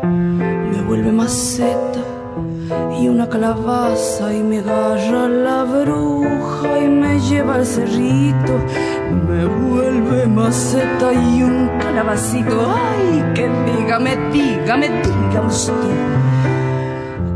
me 0.05 0.83
vuelve 0.83 1.11
maceta 1.11 2.01
y 3.01 3.09
una 3.09 3.29
calabaza 3.29 4.33
y 4.33 4.41
me 4.43 4.61
agarra 4.61 5.29
la 5.29 5.65
bruja 5.65 6.79
y 6.79 6.89
me 6.89 7.19
lleva 7.19 7.57
al 7.57 7.67
cerrito, 7.67 8.55
me 9.29 9.45
vuelve 9.47 10.27
maceta 10.27 11.13
y 11.13 11.43
un 11.43 11.72
calabacito. 11.93 12.75
Ay, 12.75 13.23
que 13.35 13.49
dígame, 13.67 14.17
dígame, 14.33 14.89
dígame 15.03 15.49
usted. 15.49 15.75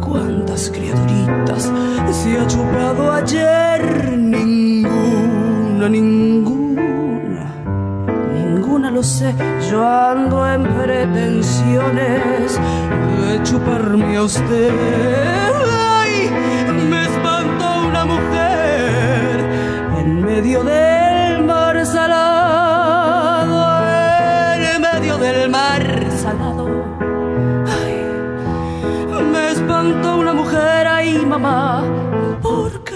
¿Cuántas 0.01 0.71
criaturitas 0.71 1.71
se 2.11 2.38
ha 2.38 2.47
chupado 2.47 3.12
ayer? 3.12 4.12
Ninguna, 4.16 5.88
ninguna, 5.88 7.47
ninguna 8.33 8.90
lo 8.90 9.03
sé. 9.03 9.35
Yo 9.71 9.87
ando 9.87 10.47
en 10.51 10.62
pretensiones 10.64 12.59
de 13.21 13.42
chuparme 13.42 14.16
a 14.16 14.23
usted. 14.23 14.71
Ay, 16.01 16.31
me 16.88 17.03
espantó 17.03 17.88
una 17.88 18.05
mujer 18.07 19.45
en 19.99 20.25
medio 20.25 20.64
del 20.64 20.95
porque 31.38 32.94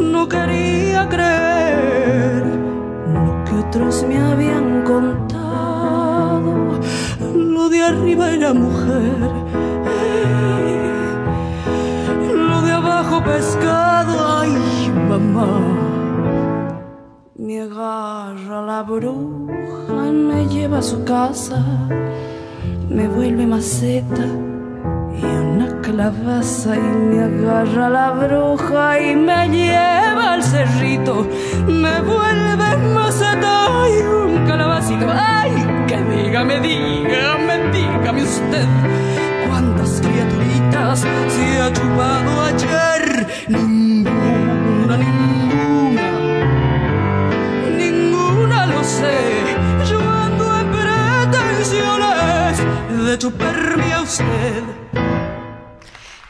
no 0.00 0.26
quería 0.26 1.06
creer 1.06 2.44
lo 3.12 3.44
que 3.44 3.52
otros 3.66 4.04
me 4.04 4.18
habían 4.18 4.84
contado. 4.84 6.80
Lo 7.34 7.68
de 7.68 7.82
arriba 7.82 8.30
era 8.30 8.54
mujer, 8.54 9.30
lo 12.34 12.62
de 12.62 12.72
abajo 12.72 13.22
pescado, 13.22 14.40
ay, 14.40 14.52
mamá. 15.08 15.48
Me 17.36 17.60
agarra 17.60 18.62
la 18.62 18.82
bruja 18.82 20.10
me 20.10 20.46
lleva 20.46 20.78
a 20.78 20.82
su 20.82 21.04
casa, 21.04 21.62
me 22.88 23.08
vuelve 23.08 23.46
maceta 23.46 24.53
y 25.24 25.36
una 25.36 25.80
calabaza 25.80 26.76
y 26.76 26.80
me 26.80 27.22
agarra 27.22 27.88
la 27.88 28.10
bruja 28.10 29.00
y 29.00 29.16
me 29.16 29.48
lleva 29.48 30.34
al 30.34 30.42
cerrito, 30.42 31.26
me 31.66 32.00
vuelve 32.00 32.76
maceta 32.94 33.66
y 33.88 34.02
un 34.02 34.46
calabacito. 34.46 35.06
Ay, 35.10 35.52
que 35.86 35.96
dígame, 35.96 36.60
dígame, 36.60 37.54
dígame 37.72 38.22
usted, 38.22 38.68
cuántas 39.48 40.00
criaturitas 40.00 41.00
se 41.00 41.60
ha 41.60 41.72
chupado 41.72 42.42
ayer. 42.50 43.26
Ninguna, 43.48 44.96
ninguna, 44.96 46.06
ninguna 47.78 48.66
lo 48.66 48.84
sé. 48.84 49.16
Yo 49.90 50.00
en 50.00 50.66
pretensiones 50.76 52.58
de 53.06 53.18
chuparme 53.18 53.92
a 53.92 54.02
usted. 54.02 55.03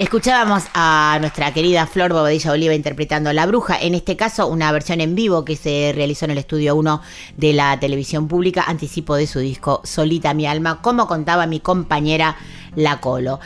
Escuchábamos 0.05 0.64
a 0.75 1.17
nuestra 1.19 1.55
querida 1.55 1.87
Flor 1.87 2.12
Bobadilla 2.12 2.53
Oliva 2.53 2.75
interpretando 2.75 3.33
La 3.33 3.47
Bruja, 3.47 3.81
en 3.81 3.95
este 3.95 4.17
caso 4.17 4.47
una 4.49 4.71
versión 4.71 5.01
en 5.01 5.14
vivo 5.14 5.47
que 5.47 5.57
se 5.57 5.93
realizó 5.95 6.27
en 6.27 6.33
el 6.33 6.38
estudio 6.38 6.77
1 6.77 7.01
de 7.38 7.55
la 7.55 7.81
televisión 7.81 8.29
pública, 8.29 8.64
anticipo 8.67 9.17
de 9.17 9.27
su 9.27 9.38
disco 9.38 9.81
Solita 9.83 10.35
mi 10.35 10.47
alma, 10.47 10.83
como 10.83 11.07
contaba 11.07 11.47
mi 11.47 11.59
compañera 11.59 12.37
La 12.77 13.01
Colo. 13.01 13.40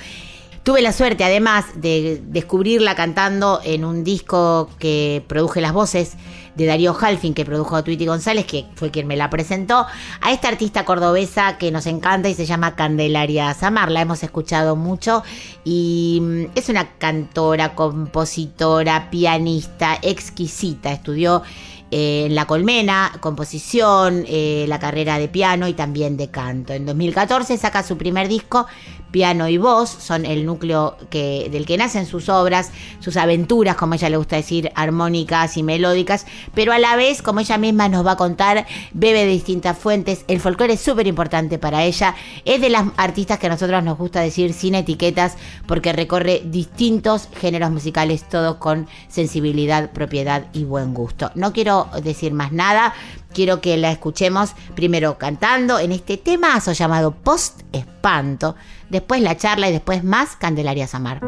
Tuve 0.64 0.82
la 0.82 0.92
suerte 0.92 1.22
además 1.22 1.64
de 1.76 2.20
descubrirla 2.26 2.96
cantando 2.96 3.60
en 3.62 3.84
un 3.84 4.02
disco 4.02 4.68
que 4.80 5.24
produje 5.28 5.60
las 5.60 5.72
voces 5.72 6.16
de 6.58 6.66
Darío 6.66 6.94
Halfin, 7.00 7.34
que 7.34 7.44
produjo 7.44 7.76
a 7.76 7.84
Tweety 7.84 8.04
González, 8.04 8.44
que 8.44 8.66
fue 8.74 8.90
quien 8.90 9.06
me 9.06 9.16
la 9.16 9.30
presentó, 9.30 9.86
a 10.20 10.32
esta 10.32 10.48
artista 10.48 10.84
cordobesa 10.84 11.56
que 11.56 11.70
nos 11.70 11.86
encanta 11.86 12.28
y 12.28 12.34
se 12.34 12.46
llama 12.46 12.74
Candelaria 12.74 13.54
Samar. 13.54 13.92
La 13.92 14.00
hemos 14.00 14.24
escuchado 14.24 14.74
mucho 14.74 15.22
y 15.64 16.18
mm, 16.20 16.42
es 16.56 16.68
una 16.68 16.98
cantora, 16.98 17.76
compositora, 17.76 19.08
pianista, 19.08 19.98
exquisita. 20.02 20.90
Estudió 20.90 21.44
eh, 21.90 22.24
en 22.26 22.34
La 22.34 22.46
Colmena, 22.46 23.12
composición, 23.20 24.24
eh, 24.26 24.66
la 24.68 24.80
carrera 24.80 25.18
de 25.18 25.28
piano 25.28 25.68
y 25.68 25.74
también 25.74 26.16
de 26.16 26.28
canto. 26.28 26.72
En 26.72 26.84
2014 26.84 27.56
saca 27.56 27.84
su 27.84 27.96
primer 27.96 28.26
disco, 28.26 28.66
Piano 29.10 29.48
y 29.48 29.58
Voz, 29.58 29.88
son 29.90 30.26
el 30.26 30.44
núcleo 30.44 30.96
del 31.10 31.66
que 31.66 31.76
nacen 31.76 32.06
sus 32.06 32.28
obras, 32.28 32.70
sus 33.00 33.16
aventuras, 33.16 33.76
como 33.76 33.94
ella 33.94 34.10
le 34.10 34.16
gusta 34.16 34.36
decir, 34.36 34.70
armónicas 34.74 35.56
y 35.56 35.62
melódicas, 35.62 36.26
pero 36.54 36.72
a 36.72 36.78
la 36.78 36.96
vez, 36.96 37.22
como 37.22 37.40
ella 37.40 37.58
misma 37.58 37.88
nos 37.88 38.06
va 38.06 38.12
a 38.12 38.16
contar, 38.16 38.66
bebe 38.92 39.20
de 39.20 39.30
distintas 39.32 39.78
fuentes. 39.78 40.24
El 40.28 40.40
folclore 40.40 40.74
es 40.74 40.80
súper 40.80 41.06
importante 41.06 41.58
para 41.58 41.84
ella. 41.84 42.14
Es 42.44 42.60
de 42.60 42.70
las 42.70 42.84
artistas 42.96 43.38
que 43.38 43.46
a 43.46 43.50
nosotros 43.50 43.82
nos 43.82 43.98
gusta 43.98 44.20
decir 44.20 44.52
sin 44.52 44.74
etiquetas, 44.74 45.36
porque 45.66 45.92
recorre 45.92 46.42
distintos 46.44 47.28
géneros 47.40 47.70
musicales, 47.70 48.28
todos 48.28 48.56
con 48.56 48.86
sensibilidad, 49.08 49.90
propiedad 49.92 50.46
y 50.52 50.64
buen 50.64 50.94
gusto. 50.94 51.30
No 51.34 51.52
quiero 51.52 51.88
decir 52.02 52.32
más 52.32 52.52
nada. 52.52 52.94
Quiero 53.32 53.60
que 53.60 53.76
la 53.76 53.92
escuchemos 53.92 54.52
primero 54.74 55.18
cantando 55.18 55.78
en 55.78 55.92
este 55.92 56.16
temazo 56.16 56.72
llamado 56.72 57.12
Post 57.12 57.60
Espanto, 57.72 58.56
después 58.90 59.20
la 59.22 59.36
charla 59.36 59.68
y 59.68 59.72
después 59.72 60.04
más 60.04 60.36
Candelaria 60.36 60.86
Samar. 60.86 61.20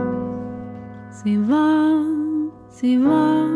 Se 1.10 1.36
va, 1.38 2.02
se 2.68 2.98
va. 2.98 3.46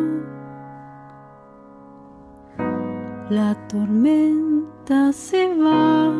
La 3.30 3.54
tormenta 3.68 5.12
se 5.12 5.48
va. 5.54 6.12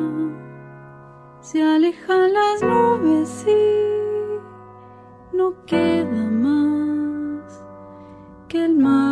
Se 1.41 1.63
alejan 1.63 2.33
las 2.33 2.63
nubes 2.63 3.47
y 3.47 5.37
no 5.37 5.53
queda 5.67 6.31
más 6.31 7.65
que 8.49 8.65
el 8.65 8.77
mar. 8.77 9.04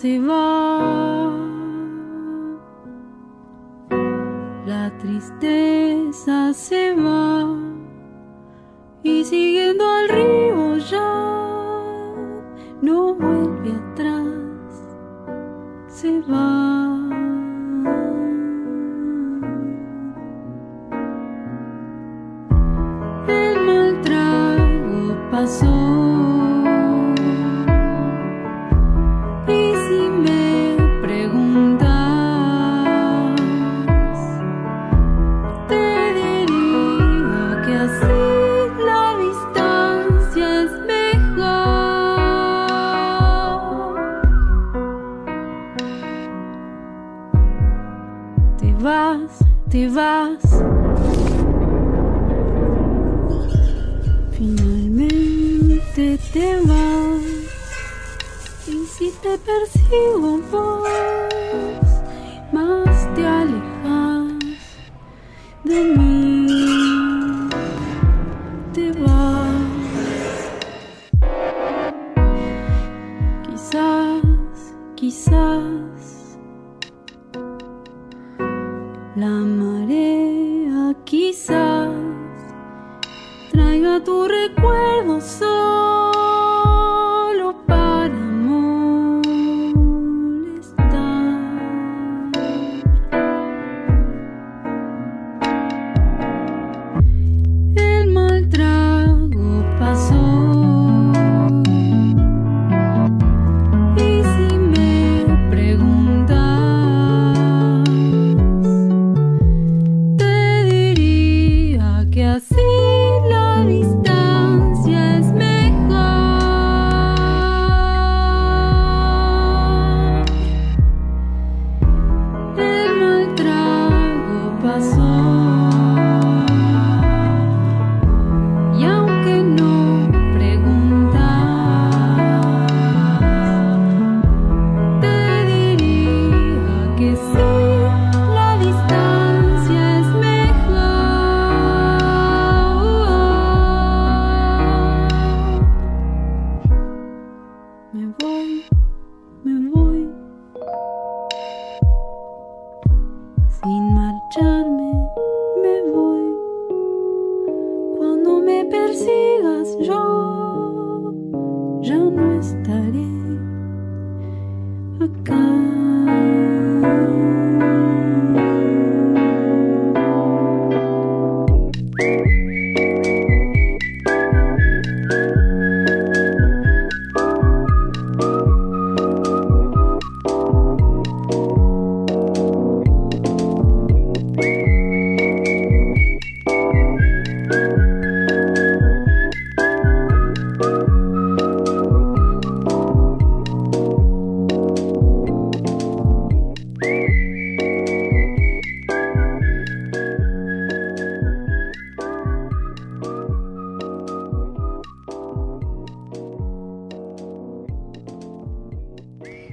Se 0.00 0.18
va. 0.18 1.30
La 4.66 4.90
tristeza 4.98 5.69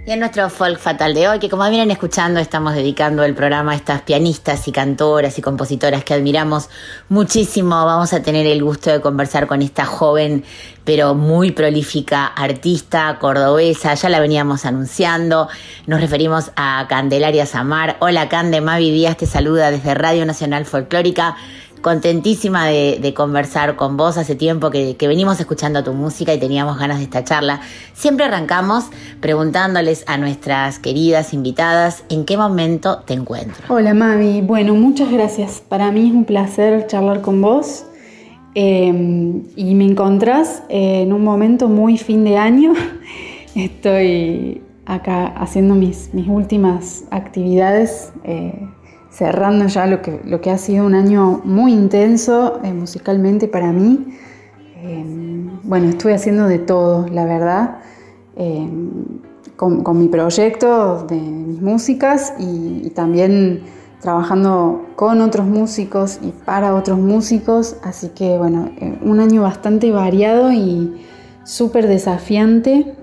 Y 0.08 0.12
en 0.14 0.22
nuestro 0.22 0.50
folk 0.50 0.80
fatal 0.80 1.14
de 1.14 1.28
hoy, 1.28 1.38
que 1.38 1.50
como 1.50 1.70
vienen 1.70 1.92
escuchando, 1.92 2.40
estamos 2.40 2.74
dedicando 2.74 3.26
el 3.26 3.36
programa 3.36 3.74
a 3.74 3.76
estas 3.76 4.04
pianistas 4.04 4.66
y 4.70 4.72
cantoras 4.72 5.38
y 5.38 5.42
compositoras 5.42 6.06
que 6.06 6.14
admiramos 6.14 6.70
muchísimo. 7.10 7.72
Vamos 7.84 8.14
a 8.14 8.22
tener 8.22 8.48
el 8.48 8.64
gusto 8.64 8.90
de 8.90 9.02
conversar 9.02 9.48
con 9.48 9.62
esta 9.62 9.84
joven, 9.84 10.46
pero 10.86 11.14
muy 11.14 11.52
prolífica 11.52 12.26
artista 12.26 13.18
cordobesa. 13.20 13.96
Ya 13.96 14.08
la 14.08 14.22
veníamos 14.22 14.64
anunciando. 14.64 15.50
Nos 15.88 16.00
referimos 16.00 16.52
a 16.56 16.86
Candelaria 16.88 17.46
Samar. 17.46 17.98
Hola, 18.00 18.30
Cande. 18.30 18.62
Mavi 18.62 18.92
Díaz 18.92 19.18
te 19.18 19.26
saluda 19.26 19.72
desde 19.72 19.94
Radio 19.94 20.26
Nacional 20.26 20.64
Folclórica 20.64 21.36
contentísima 21.82 22.66
de, 22.68 23.14
conversar 23.16 23.76
con 23.76 23.98
vos. 23.98 24.18
Hace 24.18 24.36
tiempo 24.36 24.70
que, 24.70 24.96
venimos 25.02 25.40
escuchando 25.40 25.84
tu 25.84 25.94
música 25.94 26.34
y 26.34 26.40
teníamos 26.40 26.78
ganas 26.78 26.98
de 26.98 27.06
esta 27.06 27.24
charla. 27.24 27.62
Siempre 27.94 28.26
arrancamos 28.26 28.86
preguntándoles 29.22 30.04
a 30.08 30.18
nuestras 30.18 30.80
queridas 30.80 31.34
invitadas 31.34 32.04
en 32.10 32.26
qué 32.26 32.38
momento 32.38 33.00
te 33.00 33.14
encuentro. 33.14 33.64
Hola 33.70 33.94
Mavi, 33.94 34.42
bueno, 34.42 34.76
muchas 34.76 35.12
gracias. 35.12 35.62
Para 35.68 35.92
mí 35.92 36.08
es 36.08 36.14
un 36.14 36.26
placer 36.26 36.88
charlar 36.88 37.22
con 37.22 37.42
vos. 37.42 37.86
Eh, 38.56 39.44
y 39.56 39.76
me 39.76 39.86
encontrás 39.86 40.64
en 40.70 41.14
un 41.14 41.24
momento 41.24 41.68
muy 41.68 41.98
fin 41.98 42.24
de 42.24 42.38
año. 42.38 42.74
Estoy 43.56 44.64
acá 44.88 45.28
haciendo 45.28 45.76
mis, 45.76 46.14
mis 46.14 46.28
últimas 46.28 47.04
actividades. 47.12 48.12
Eh, 48.24 48.68
cerrando 49.18 49.66
ya 49.66 49.88
lo 49.88 50.04
que, 50.04 50.22
lo 50.26 50.42
que 50.42 50.52
ha 50.52 50.60
sido 50.60 50.86
un 50.86 50.94
año 50.94 51.42
muy 51.44 51.74
intenso 51.74 52.60
eh, 52.64 52.72
musicalmente 52.72 53.48
para 53.48 53.72
mí. 53.72 54.06
Eh, 54.76 55.06
bueno, 55.64 55.90
estuve 55.90 56.14
haciendo 56.14 56.48
de 56.48 56.60
todo, 56.60 57.08
la 57.08 57.26
verdad, 57.26 57.80
eh, 58.36 58.70
con, 59.56 59.82
con, 59.82 59.98
mi 59.98 60.08
proyecto 60.08 61.04
de 61.10 61.16
mis 61.16 61.62
músicas 61.64 62.36
y, 62.38 62.92
también 62.92 63.64
trabajando 64.02 64.86
con 64.96 65.22
otros 65.22 65.48
músicos 65.48 66.20
y 66.22 66.32
para 66.46 66.76
otros 66.76 67.00
músicos. 67.00 67.76
Así 67.82 68.10
que 68.10 68.38
bueno, 68.38 68.70
un 69.02 69.20
año 69.20 69.42
bastante 69.42 69.92
variado 69.92 70.52
y 70.52 70.96
súper 71.44 71.88
desafiante. 71.88 72.94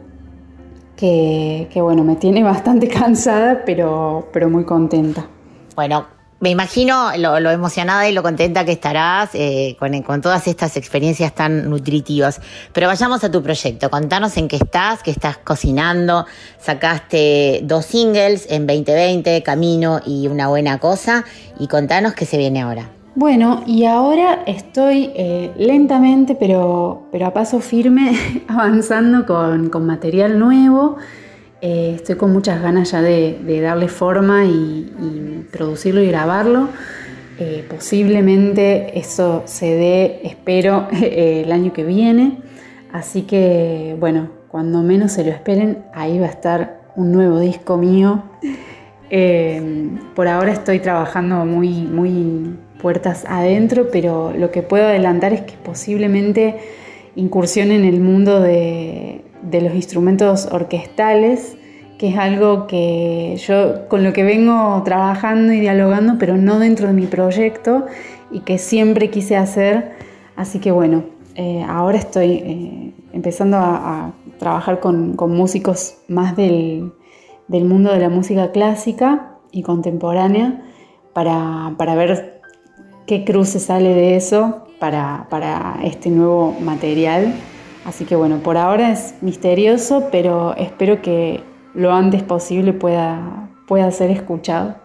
Que, 0.95 1.69
que 1.73 1.83
bueno, 1.83 2.05
me 2.05 2.15
tiene 2.15 2.43
bastante 2.45 2.87
cansada, 2.87 3.65
pero, 3.67 4.29
pero 4.33 4.49
muy 4.49 4.63
contenta. 4.63 5.27
Bueno, 5.75 6.07
me 6.41 6.51
imagino 6.51 7.11
lo, 7.17 7.51
emocionada 7.51 8.07
y 8.09 8.13
lo 8.13 8.23
contenta 8.23 8.65
que 8.67 8.73
estarás 8.73 9.31
eh, 9.35 9.77
con, 9.79 10.03
con, 10.03 10.21
todas 10.21 10.47
estas 10.47 10.77
experiencias 10.77 11.35
tan 11.35 11.71
nutritivas. 11.71 12.41
Pero 12.73 12.87
vayamos 12.87 13.25
a 13.25 13.31
tu 13.31 13.43
proyecto. 13.43 13.89
Contanos 13.89 14.37
en 14.37 14.49
qué 14.49 14.57
estás, 14.57 15.03
qué 15.03 15.11
estás 15.11 15.39
cocinando. 15.39 16.27
Sacaste 16.59 17.61
dos 17.65 17.87
singles 17.87 18.47
en 18.51 18.67
2020, 18.67 19.43
Camino 19.43 20.01
y 20.05 20.29
Una 20.29 20.49
Buena 20.49 20.79
Cosa. 20.79 21.25
Y 21.59 21.67
contanos 21.67 22.13
qué 22.13 22.27
se 22.27 22.37
viene 22.37 22.61
ahora. 22.61 22.91
Bueno, 23.15 23.63
y 23.65 23.85
ahora 23.85 24.43
estoy 24.47 25.13
eh, 25.15 25.53
lentamente, 25.57 26.35
pero, 26.35 27.05
pero 27.11 27.27
a 27.27 27.33
paso 27.33 27.61
firme, 27.61 28.19
avanzando 28.49 29.25
con, 29.25 29.71
con 29.71 29.87
material 29.87 30.39
nuevo. 30.39 30.99
Eh, 31.67 31.93
estoy 31.95 32.17
con 32.17 32.31
muchas 32.31 32.61
ganas 32.61 32.91
ya 32.91 33.01
de, 33.01 33.61
darle 33.63 33.89
forma 33.89 34.45
y, 34.45 34.51
y, 35.01 35.47
producirlo 35.51 36.03
y 36.03 36.09
grabarlo. 36.09 36.69
Eh, 37.39 37.65
posiblemente 37.67 38.99
eso 38.99 39.45
se 39.47 39.75
dé, 39.75 40.21
espero, 40.25 40.89
el 41.03 41.51
año 41.51 41.73
que 41.73 41.83
viene. 41.83 42.43
Así 42.93 43.23
que, 43.23 43.97
bueno, 43.99 44.29
cuando 44.49 44.83
menos 44.83 45.13
se 45.13 45.25
lo 45.25 45.31
esperen, 45.31 45.87
ahí 45.95 46.19
va 46.19 46.27
a 46.27 46.29
estar 46.29 46.83
un 46.97 47.13
nuevo 47.13 47.41
disco 47.41 47.79
mío. 47.79 48.25
Eh, 49.09 49.89
por 50.15 50.29
ahora 50.29 50.53
estoy 50.53 50.81
trabajando 50.81 51.47
muy, 51.47 51.71
muy 51.71 52.59
puertas 52.83 53.25
adentro, 53.27 53.89
pero 53.91 54.35
lo 54.37 54.51
que 54.51 54.61
puedo 54.61 54.85
adelantar 54.85 55.33
es 55.33 55.41
que 55.41 55.55
posiblemente 55.55 56.57
incursione 57.17 57.77
en 57.77 57.87
el 57.87 58.01
mundo 58.01 58.43
de, 58.43 59.14
de 59.51 59.61
los 59.61 59.75
instrumentos 59.75 60.49
orquestales, 60.51 61.57
que 61.99 62.09
es 62.09 62.19
algo 62.19 62.67
que 62.67 63.37
yo 63.47 63.89
con 63.89 64.03
lo 64.03 64.13
que 64.13 64.25
vengo 64.25 64.83
trabajando 64.85 65.53
y 65.53 65.61
dialogando, 65.61 66.15
pero 66.19 66.37
no 66.37 66.59
dentro 66.59 66.89
de 66.89 66.93
mi 66.93 67.07
proyecto 67.07 67.87
y 68.31 68.41
que 68.41 68.59
siempre 68.59 69.11
quise 69.11 69.37
hacer. 69.37 69.93
Así 70.37 70.59
que 70.59 70.73
bueno, 70.73 71.05
eh, 71.37 71.65
ahora 71.69 71.99
estoy 71.99 72.33
eh, 72.33 72.93
empezando 73.13 73.57
a, 73.57 74.07
a 74.07 74.13
trabajar 74.39 74.81
con, 74.81 75.15
con, 75.15 75.35
músicos 75.35 75.99
más 76.09 76.37
del, 76.37 76.93
del, 77.49 77.65
mundo 77.65 77.93
de 77.93 78.01
la 78.01 78.09
música 78.09 78.51
clásica 78.51 79.37
y 79.53 79.63
contemporánea 79.63 80.63
para, 81.13 81.75
para 81.79 81.95
ver 81.95 82.41
qué 83.07 83.25
cruce 83.25 83.61
sale 83.61 83.95
de 83.95 84.17
eso 84.17 84.67
para, 84.81 85.27
para 85.31 85.79
este 85.85 86.11
nuevo 86.11 86.57
material 86.61 87.33
Así 87.85 88.05
que 88.05 88.17
bueno, 88.17 88.39
por 88.39 88.57
ahora 88.57 88.93
es 88.93 89.15
misterioso, 89.21 90.09
pero 90.11 90.55
espero 90.57 91.03
que 91.03 91.43
lo 91.75 91.93
antes 91.93 92.23
posible 92.23 92.73
pueda, 92.73 93.51
pueda 93.67 93.91
ser 93.91 94.11
escuchado. 94.11 94.77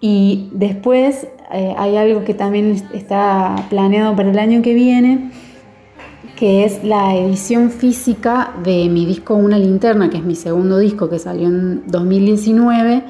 Y 0.00 0.50
después 0.52 1.26
eh, 1.52 1.74
hay 1.76 1.96
algo 1.96 2.24
que 2.24 2.34
también 2.34 2.82
está 2.92 3.56
planeado 3.70 4.14
para 4.14 4.30
el 4.30 4.38
año 4.38 4.62
que 4.62 4.74
viene, 4.74 5.30
que 6.36 6.64
es 6.64 6.84
la 6.84 7.16
edición 7.16 7.70
física 7.70 8.52
de 8.62 8.88
mi 8.88 9.06
disco 9.06 9.34
Una 9.34 9.58
Linterna, 9.58 10.10
que 10.10 10.18
es 10.18 10.24
mi 10.24 10.36
segundo 10.36 10.78
disco 10.78 11.08
que 11.08 11.18
salió 11.18 11.48
en 11.48 11.82
2019, 11.86 13.02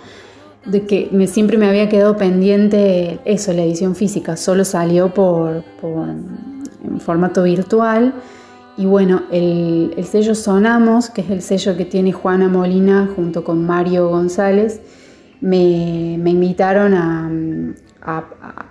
de 0.65 0.87
que 0.87 1.27
siempre 1.27 1.59
me 1.59 1.67
había 1.69 1.89
quedado 1.89 2.17
pendiente 2.17 3.19
eso, 3.25 3.53
la 3.53 3.63
edición 3.63 3.97
física, 3.97 4.37
solo 4.37 4.65
salió 4.65 5.13
por, 5.13 5.65
en 5.83 7.01
formato 7.01 7.43
virtual. 7.43 8.15
Y 8.79 8.87
bueno, 8.87 9.25
el, 9.31 9.93
el 9.97 10.05
sello 10.05 10.35
Sonamos, 10.35 11.11
que 11.11 11.21
es 11.21 11.31
el 11.31 11.43
sello 11.43 11.77
que 11.77 11.85
tiene 11.85 12.13
Juana 12.13 12.49
Molina 12.49 13.09
junto 13.15 13.45
con 13.45 13.67
Mario 13.67 14.09
González, 14.09 14.81
me, 15.41 16.15
invitaron 16.15 16.95
a, 16.95 17.31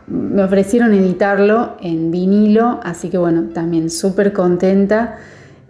me 0.08 0.44
ofrecieron 0.44 0.94
editarlo 0.94 1.78
en 1.82 2.12
vinilo, 2.12 2.80
así 2.84 3.10
que 3.10 3.18
bueno, 3.18 3.50
también 3.54 3.90
súper 3.90 4.34
contenta 4.34 5.18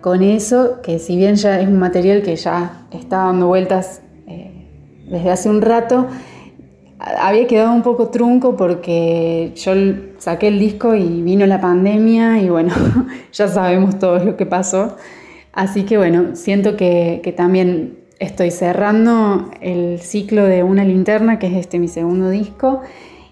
con 0.01 0.21
eso, 0.23 0.81
que 0.81 0.99
si 0.99 1.17
bien 1.17 1.35
ya 1.35 1.59
es 1.59 1.67
un 1.67 1.79
material 1.79 2.21
que 2.21 2.35
ya 2.35 2.85
está 2.91 3.17
dando 3.17 3.47
vueltas 3.47 4.01
eh, 4.27 5.05
desde 5.09 5.31
hace 5.31 5.49
un 5.49 5.61
rato, 5.61 6.07
había 6.99 7.47
quedado 7.47 7.73
un 7.73 7.83
poco 7.83 8.09
trunco 8.09 8.55
porque 8.55 9.51
yo 9.55 9.73
saqué 10.17 10.47
el 10.47 10.59
disco 10.59 10.95
y 10.95 11.21
vino 11.21 11.45
la 11.45 11.61
pandemia 11.61 12.39
y 12.41 12.49
bueno, 12.49 12.73
ya 13.31 13.47
sabemos 13.47 13.99
todo 13.99 14.19
lo 14.19 14.35
que 14.35 14.45
pasó. 14.45 14.97
Así 15.53 15.83
que 15.83 15.97
bueno, 15.97 16.35
siento 16.35 16.77
que, 16.77 17.21
que 17.23 17.31
también 17.31 17.99
estoy 18.19 18.51
cerrando 18.51 19.51
el 19.61 19.99
ciclo 19.99 20.45
de 20.45 20.63
Una 20.63 20.83
linterna, 20.83 21.39
que 21.39 21.47
es 21.47 21.53
este 21.53 21.79
mi 21.79 21.87
segundo 21.87 22.29
disco. 22.29 22.81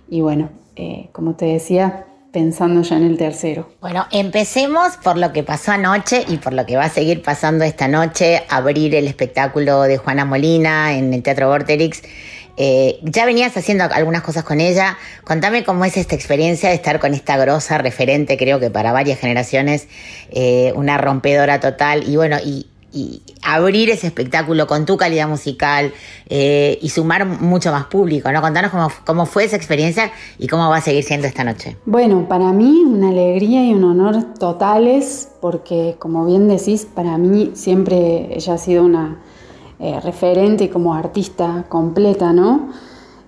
Y 0.09 0.21
bueno, 0.21 0.49
eh, 0.75 1.09
como 1.11 1.35
te 1.35 1.45
decía, 1.45 2.05
pensando 2.31 2.81
ya 2.81 2.97
en 2.97 3.03
el 3.03 3.17
tercero. 3.17 3.69
Bueno, 3.79 4.05
empecemos 4.11 4.97
por 4.97 5.17
lo 5.17 5.31
que 5.31 5.43
pasó 5.43 5.71
anoche 5.71 6.25
y 6.27 6.37
por 6.37 6.53
lo 6.53 6.65
que 6.65 6.75
va 6.75 6.85
a 6.85 6.89
seguir 6.89 7.21
pasando 7.21 7.63
esta 7.63 7.87
noche, 7.87 8.43
abrir 8.49 8.93
el 8.95 9.07
espectáculo 9.07 9.83
de 9.83 9.97
Juana 9.97 10.25
Molina 10.25 10.97
en 10.97 11.13
el 11.13 11.23
Teatro 11.23 11.47
Vorterix. 11.47 12.01
Eh, 12.57 12.99
ya 13.03 13.25
venías 13.25 13.55
haciendo 13.57 13.83
algunas 13.83 14.21
cosas 14.21 14.43
con 14.43 14.61
ella. 14.61 14.97
Contame 15.23 15.63
cómo 15.63 15.85
es 15.85 15.97
esta 15.97 16.15
experiencia 16.15 16.69
de 16.69 16.75
estar 16.75 16.99
con 16.99 17.13
esta 17.13 17.37
grosa 17.37 17.77
referente, 17.77 18.37
creo 18.37 18.59
que 18.59 18.69
para 18.69 18.91
varias 18.91 19.19
generaciones, 19.19 19.87
eh, 20.31 20.71
una 20.75 20.97
rompedora 20.97 21.59
total. 21.59 22.07
Y 22.07 22.15
bueno, 22.15 22.37
y, 22.43 22.67
abrir 23.43 23.89
ese 23.89 24.07
espectáculo 24.07 24.67
con 24.67 24.85
tu 24.85 24.95
calidad 24.95 25.27
musical 25.27 25.91
eh, 26.29 26.79
y 26.81 26.87
sumar 26.87 27.25
mucho 27.25 27.69
más 27.73 27.87
público, 27.87 28.31
¿no? 28.31 28.41
Contanos 28.41 28.71
cómo, 29.05 29.25
fue 29.25 29.43
esa 29.43 29.57
experiencia 29.57 30.13
y 30.39 30.47
cómo 30.47 30.69
va 30.69 30.77
a 30.77 30.81
seguir 30.81 31.03
siendo 31.03 31.27
esta 31.27 31.43
noche. 31.43 31.75
Bueno, 31.85 32.25
para 32.29 32.53
mí 32.53 32.85
una 32.85 33.09
alegría 33.09 33.65
y 33.65 33.73
un 33.73 33.83
honor 33.83 34.35
totales, 34.39 35.27
porque 35.41 35.97
como 35.99 36.25
bien 36.25 36.47
decís, 36.47 36.85
para 36.85 37.17
mí 37.17 37.51
siempre 37.53 38.33
ella 38.33 38.53
ha 38.53 38.57
sido 38.57 38.85
una 38.85 39.19
eh, 39.79 39.99
referente 40.01 40.69
como 40.69 40.93
artista 40.93 41.65
completa, 41.69 42.33
¿no? 42.33 42.69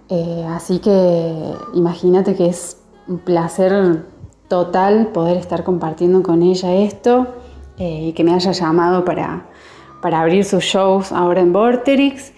Eh, 0.10 0.46
así 0.50 0.80
que 0.80 1.54
imagínate 1.74 2.36
que 2.36 2.48
es 2.48 2.78
un 3.08 3.20
placer 3.20 4.06
total 4.48 5.08
poder 5.08 5.38
estar 5.38 5.64
compartiendo 5.64 6.24
con 6.24 6.42
ella 6.42 6.74
esto 6.74 7.28
y 7.80 8.14
que 8.14 8.24
me 8.24 8.34
haya 8.34 8.54
llamado 8.54 9.06
para 9.06 9.46
para 10.02 10.22
abrir 10.22 10.46
sus 10.46 10.64
shows 10.64 11.12
ahora 11.12 11.42
en 11.42 11.54
Vorterix 11.54 12.32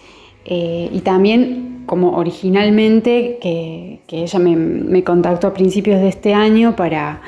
eh, 0.45 0.89
y 0.91 0.99
también 1.01 1.83
como 1.85 2.17
originalmente 2.17 3.39
que, 3.41 4.01
ella 4.07 4.39
me, 4.39 5.03
contactó 5.03 5.47
a 5.47 5.53
principios 5.53 5.99
de 5.99 6.07
este 6.07 6.33
año 6.33 6.75
para, 6.75 7.21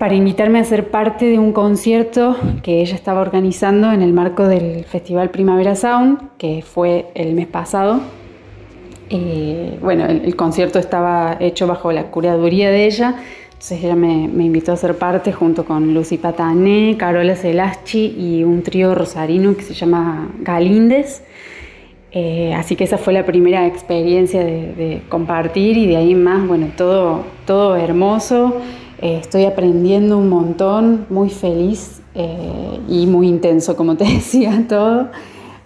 para 0.00 0.14
invitarme 0.14 0.58
a 0.58 0.64
ser 0.64 0.90
parte 0.90 1.26
de 1.26 1.38
un 1.38 1.52
concierto 1.52 2.34
que 2.62 2.80
ella 2.80 2.94
estaba 2.94 3.20
organizando 3.20 3.92
en 3.92 4.00
el 4.00 4.14
marco 4.14 4.48
del 4.48 4.84
Festival 4.84 5.28
Primavera 5.30 5.76
Sound, 5.76 6.36
que 6.38 6.62
fue 6.62 7.10
el 7.14 7.34
mes 7.34 7.46
pasado. 7.46 8.00
Eh, 9.10 9.78
bueno, 9.82 10.06
el, 10.06 10.34
concierto 10.36 10.78
estaba 10.78 11.36
hecho 11.38 11.66
bajo 11.66 11.92
la 11.92 12.04
curaduría 12.04 12.70
de 12.70 12.86
ella 12.86 13.16
entonces 13.60 13.84
ella 13.84 13.94
me, 13.94 14.24
invitó 14.42 14.72
a 14.72 14.76
ser 14.78 14.96
parte 14.96 15.34
junto 15.34 15.66
con 15.66 15.92
Lucy 15.92 16.16
Patané, 16.16 16.96
Carola 16.98 17.36
Celaschi 17.36 18.16
y 18.18 18.42
un 18.42 18.62
trío 18.62 18.94
rosarino 18.94 19.54
que 19.54 19.60
se 19.60 19.74
llama 19.74 20.30
Galíndez. 20.38 21.22
Eh, 22.10 22.54
así 22.54 22.74
que 22.74 22.84
esa 22.84 22.96
fue 22.96 23.12
la 23.12 23.26
primera 23.26 23.66
experiencia 23.66 24.42
de, 24.42 25.02
compartir 25.10 25.76
y 25.76 25.86
de 25.86 25.98
ahí 25.98 26.14
más, 26.14 26.48
bueno, 26.48 26.68
todo, 26.74 27.24
todo 27.46 27.76
hermoso. 27.76 28.62
Eh, 29.00 29.18
estoy 29.20 29.44
aprendiendo 29.46 30.18
un 30.18 30.28
montón, 30.28 31.06
muy 31.10 31.30
feliz 31.30 32.00
eh, 32.14 32.80
y 32.88 33.06
muy 33.06 33.28
intenso, 33.28 33.76
como 33.76 33.96
te 33.96 34.04
decía, 34.14 34.64
todo. 34.68 35.08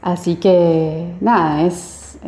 Así 0.02 0.36
que 0.36 1.06
nada, 1.20 1.66
es 1.66 2.18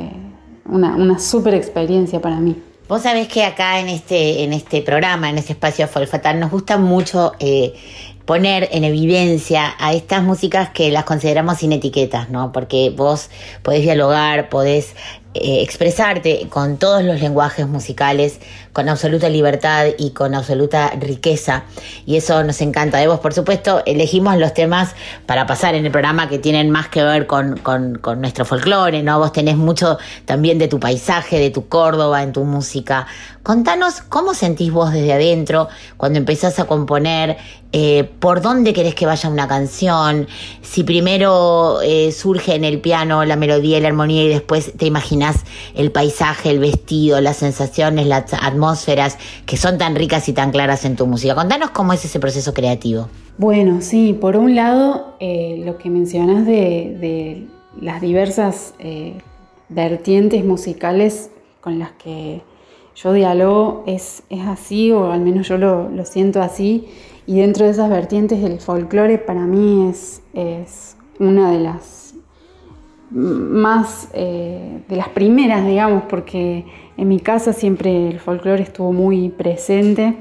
una, 0.65 0.97
una 0.97 1.19
súper 1.19 1.55
experiencia 1.55 2.21
para 2.21 2.41
mí. 2.41 2.57
Vos 2.89 3.03
sabés 3.03 3.27
que 3.27 3.43
acá 3.43 3.81
en 3.81 3.89
este, 3.89 4.45
en 4.45 4.53
este 4.53 4.81
programa, 4.81 5.29
en 5.29 5.39
este 5.39 5.55
espacio 5.55 5.89
Folfatal, 5.89 6.39
nos 6.39 6.53
gusta 6.53 6.79
mucho 6.79 7.33
eh, 7.41 7.75
poner 8.25 8.69
en 8.71 8.85
evidencia 8.85 9.75
a 9.81 9.93
estas 9.93 10.23
músicas 10.23 10.71
que 10.71 10.93
las 10.93 11.03
consideramos 11.03 11.59
sin 11.59 11.73
etiquetas, 11.73 12.31
¿no? 12.31 12.53
Porque 12.53 12.93
vos 12.97 13.29
podés 13.63 13.83
dialogar, 13.83 14.49
podés 14.49 14.95
eh, 15.37 15.63
expresarte 15.63 16.49
con 16.49 16.77
todos 16.77 17.03
los 17.03 17.21
lenguajes 17.21 17.67
musicales 17.67 18.41
con 18.77 18.91
absoluta 18.91 19.31
libertad 19.31 19.87
y 19.97 20.11
con 20.11 20.35
absoluta 20.35 20.91
riqueza. 21.01 21.65
Y 22.05 22.17
eso 22.17 22.45
nos 22.45 22.61
encanta 22.61 22.99
de 22.99 23.07
vos. 23.07 23.21
Por 23.21 23.33
supuesto, 23.33 23.83
elegimos 23.87 24.37
los 24.37 24.53
temas 24.53 24.95
para 25.25 25.47
pasar 25.47 25.75
en 25.75 25.87
el 25.87 25.91
programa 25.91 26.29
que 26.29 26.39
tienen 26.39 26.69
más 26.69 26.89
que 26.89 27.03
ver 27.03 27.27
con, 27.27 27.59
nuestro 28.19 28.45
folclore, 28.45 29.03
¿no? 29.03 29.19
Vos 29.19 29.33
tenés 29.33 29.57
mucho 29.57 29.97
también 30.27 30.59
de 30.59 30.69
tu 30.69 30.79
paisaje, 30.79 31.39
de 31.39 31.49
tu 31.49 31.69
Córdoba, 31.69 32.23
en 32.23 32.35
tu 32.35 32.45
música. 32.45 33.07
Contanos 33.43 34.03
cómo 34.03 34.35
sentís 34.35 34.71
vos 34.71 34.93
desde 34.93 35.15
adentro 35.15 35.69
cuando 35.97 36.19
empezás 36.19 36.59
a 36.59 36.65
componer, 36.65 37.39
eh, 37.73 38.05
por 38.19 38.43
dónde 38.43 38.73
querés 38.73 38.95
que 38.95 39.07
vaya 39.07 39.29
una 39.29 39.49
canción, 39.49 40.27
si 40.63 40.83
primero 40.83 41.81
eh, 41.83 42.13
surge 42.13 42.55
en 42.55 42.65
el 42.65 42.81
piano 42.81 43.25
la 43.25 43.37
melodía 43.37 43.79
y 43.79 43.81
la 43.81 43.89
armonía 43.89 44.23
y 44.25 44.29
después 44.29 44.73
te 44.77 44.87
imaginas 44.87 45.26
el 45.75 45.93
paisaje, 45.93 46.51
el 46.51 46.59
vestido, 46.59 47.21
las 47.21 47.39
sensaciones, 47.39 48.07
la 48.07 48.17
atmósfera 48.17 48.57
atmósferas 48.57 49.19
que 49.45 49.57
son 49.57 49.79
tan 49.79 49.95
ricas 49.95 50.29
y 50.29 50.33
tan 50.33 50.51
claras 50.51 50.85
en 50.85 50.97
tu 50.97 51.07
música. 51.07 51.35
Contanos 51.35 51.71
cómo 51.71 51.93
es 51.93 52.05
ese 52.05 52.19
proceso 52.19 52.53
creativo. 52.55 53.09
Bueno, 53.39 53.81
sí, 53.81 54.17
por 54.19 54.37
un 54.37 54.55
lado, 54.55 55.15
eh, 55.21 55.63
lo 55.65 55.77
que 55.79 55.91
mencionas 55.91 56.47
de, 56.47 57.47
las 57.81 58.01
diversas 58.01 58.73
eh, 58.79 59.19
vertientes 59.69 60.45
musicales 60.45 61.31
con 61.61 61.79
las 61.79 61.93
que 61.93 62.41
yo 62.95 63.13
dialogo 63.13 63.85
es, 63.87 64.23
es 64.31 64.47
así, 64.47 64.91
o 64.93 65.13
al 65.13 65.21
menos 65.21 65.49
yo 65.49 65.59
lo, 65.59 66.05
siento 66.07 66.41
así, 66.41 66.89
y 67.27 67.41
dentro 67.41 67.67
de 67.67 67.73
esas 67.73 67.91
vertientes 67.91 68.43
el 68.43 68.61
folclore 68.61 69.19
para 69.19 69.43
mí 69.43 69.91
es 69.91 70.23
una 71.19 71.51
de 71.51 71.61
las 71.61 72.06
más, 73.11 74.09
eh, 74.15 74.81
de 74.89 74.97
las 74.97 75.09
primeras, 75.11 75.67
digamos, 75.67 76.05
porque 76.09 76.65
en 76.97 77.09
mi 77.09 77.21
casa 77.21 77.53
siempre 77.53 78.09
el 78.09 78.19
folclore 78.19 78.63
estuvo 78.63 78.93
muy 78.93 79.29
presente. 79.29 80.15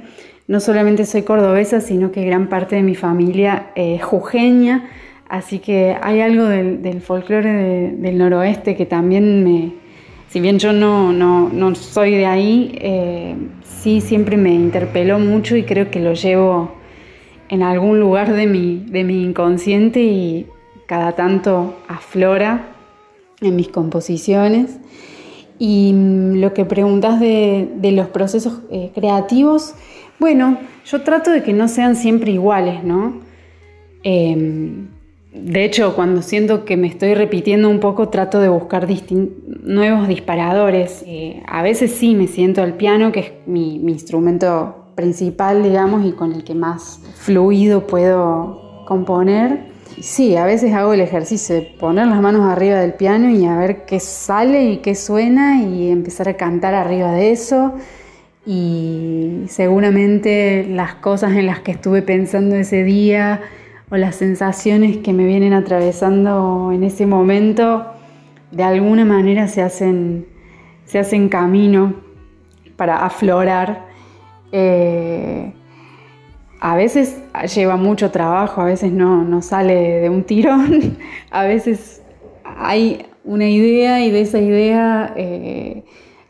No 0.47 0.59
solamente 0.59 1.05
soy 1.05 1.23
cordobesa, 1.23 1.81
sino 1.81 2.11
que 2.11 2.23
gran 2.23 2.47
parte 2.47 2.75
de 2.75 2.83
mi 2.83 2.95
familia 2.95 3.71
es 3.75 4.03
jujeña, 4.03 4.85
así 5.27 5.59
que 5.59 5.97
hay 6.01 6.21
algo 6.21 6.43
del, 6.43 7.01
folclore 7.01 7.95
del 7.97 8.17
noroeste 8.17 8.75
que 8.75 8.85
también 8.85 9.43
me, 9.43 9.73
si 10.29 10.39
bien 10.39 10.59
yo 10.59 10.71
no, 10.71 11.11
no, 11.11 11.75
soy 11.75 12.11
de 12.11 12.27
ahí, 12.27 12.77
eh, 12.79 13.35
sí 13.63 14.01
siempre 14.01 14.37
me 14.37 14.53
interpeló 14.53 15.17
mucho 15.17 15.55
y 15.55 15.63
creo 15.63 15.89
que 15.89 15.99
lo 15.99 16.13
llevo 16.13 16.75
en 17.49 17.63
algún 17.63 17.99
lugar 17.99 18.31
de 18.33 18.45
mi, 18.45 18.85
de 18.87 19.03
mi 19.03 19.23
inconsciente 19.23 20.03
y 20.03 20.45
cada 20.85 21.13
tanto 21.13 21.75
aflora 21.87 22.74
en 23.41 23.55
mis 23.55 23.69
composiciones. 23.69 24.77
Y 25.59 25.93
mm, 25.93 26.35
lo 26.35 26.53
que 26.53 26.65
preguntas 26.65 27.19
de, 27.19 27.69
los 27.93 28.07
procesos 28.09 28.61
eh, 28.71 28.91
creativos, 28.93 29.75
bueno, 30.19 30.57
yo 30.85 31.01
trato 31.03 31.31
de 31.31 31.43
que 31.43 31.53
no 31.53 31.67
sean 31.67 31.95
siempre 31.95 32.31
iguales, 32.31 32.83
¿no? 32.83 33.19
Em, 34.03 34.87
de 35.35 35.65
hecho, 35.65 35.95
cuando 35.95 36.21
siento 36.21 36.63
que 36.63 36.77
me 36.77 36.87
estoy 36.87 37.13
repitiendo 37.13 37.69
un 37.69 37.81
poco, 37.81 38.07
trato 38.07 38.39
de 38.39 38.47
buscar 38.47 38.87
nuevos 39.63 40.07
disparadores. 40.07 41.03
Eh, 41.05 41.43
a 41.45 41.61
veces 41.61 41.91
sí 41.91 42.15
me 42.15 42.27
siento 42.27 42.61
al 42.61 42.75
piano, 42.75 43.11
que 43.11 43.19
es 43.19 43.31
mi, 43.45 43.75
instrumento 43.75 44.85
principal, 44.95 45.61
digamos, 45.61 46.05
y 46.05 46.13
con 46.13 46.31
el 46.31 46.45
que 46.45 46.55
más 46.55 47.01
fluido 47.15 47.85
puedo, 47.85 48.85
componer. 48.85 49.74
Sí, 50.01 50.35
a 50.35 50.45
veces 50.45 50.73
hago 50.73 50.93
el 50.93 50.99
ejercicio 50.99 51.55
de 51.55 51.61
poner 51.61 52.07
las 52.07 52.19
manos 52.21 52.41
arriba 52.51 52.79
del 52.79 52.93
piano 52.95 53.29
y 53.29 53.45
a 53.45 53.57
ver 53.57 53.85
qué 53.85 54.01
sale 54.01 54.65
y 54.65 54.77
qué 54.77 54.93
suena 54.93 55.61
y 55.63 55.89
empezar 55.89 56.27
a 56.27 56.35
cantar 56.35 56.73
arriba 56.73 57.13
de 57.13 57.31
eso. 57.31 57.73
Y 58.45 59.43
seguramente 59.47 60.65
las 60.69 60.95
cosas 60.95 61.31
en 61.31 61.45
las 61.45 61.61
que 61.61 61.71
estuve 61.71 62.01
pensando 62.01 62.55
ese 62.57 62.83
día 62.83 63.41
o 63.89 63.95
las 63.95 64.15
sensaciones 64.15 64.97
que 64.97 65.13
me 65.13 65.25
vienen 65.25 65.53
atravesando 65.53 66.71
en 66.73 66.83
ese 66.83 67.05
momento, 67.05 67.85
de 68.51 68.63
alguna 68.63 69.05
manera 69.05 69.47
se 69.47 69.61
hacen, 69.61 70.27
se 70.85 70.99
hacen 70.99 71.29
camino 71.29 71.95
para 72.75 73.05
aflorar. 73.05 73.85
Eh, 74.51 75.53
a 76.65 76.75
veces 76.75 77.21
lleva 77.53 77.75
mucho 77.75 78.09
trabajo, 78.09 78.59
a 78.59 78.65
veces 78.65 78.91
no, 78.91 79.39
sale 79.43 80.01
de 80.01 80.09
un 80.09 80.23
tirón, 80.23 80.97
a 81.29 81.43
veces 81.43 82.01
hay 82.43 83.05
una 83.23 83.47
idea 83.47 84.03
y 84.03 84.09
de 84.09 84.21
esa 84.21 84.39
idea 84.39 85.13
eh, 85.15 85.85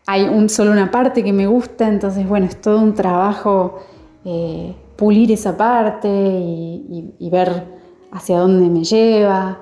hay 0.06 0.50
solo 0.50 0.74
una 0.74 0.92
parte 0.92 1.24
que 1.24 1.32
me 1.32 1.48
gusta, 1.48 1.88
entonces 1.88 2.28
bueno, 2.28 2.48
es 2.48 2.60
todo 2.60 2.82
un 2.82 2.94
trabajo 2.94 3.80
eh, 4.26 4.76
pulir 4.98 5.32
esa 5.32 5.56
parte 5.56 6.10
y, 6.10 7.30
ver 7.32 7.64
hacia 8.12 8.40
dónde 8.40 8.68
me 8.70 8.84
lleva. 8.84 9.62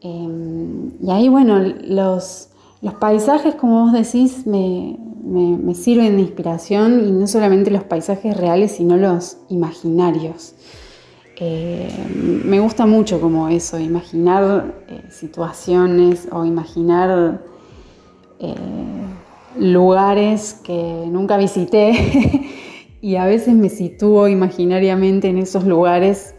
Em, 0.00 0.92
y 1.02 1.10
ahí 1.10 1.28
bueno, 1.28 1.58
los, 1.58 2.50
los 2.80 2.94
paisajes, 2.94 3.56
como 3.56 3.86
vos 3.86 3.92
decís, 3.92 4.46
me, 4.46 4.98
me, 5.26 5.74
sirven 5.74 6.16
de 6.16 6.22
inspiración 6.22 7.06
y 7.06 7.10
no 7.10 7.26
solamente 7.26 7.70
los 7.70 7.84
paisajes 7.84 8.36
reales, 8.36 8.72
sino 8.72 8.96
los 8.96 9.38
imaginarios. 9.48 10.54
Eh, 11.38 11.90
me 12.44 12.60
gusta 12.60 12.86
mucho 12.86 13.20
como 13.20 13.48
eso, 13.48 13.78
imaginar 13.78 14.74
eh, 14.88 15.02
situaciones 15.10 16.28
o 16.32 16.44
imaginar 16.44 17.42
eh, 18.38 18.54
lugares 19.58 20.54
que 20.64 21.04
nunca 21.10 21.36
visité 21.36 21.92
y 23.02 23.16
a 23.16 23.26
veces 23.26 23.54
me 23.54 23.68
sitúo 23.68 24.28
imaginariamente 24.28 25.28
en 25.28 25.38
esos 25.38 25.64
lugares 25.64 26.34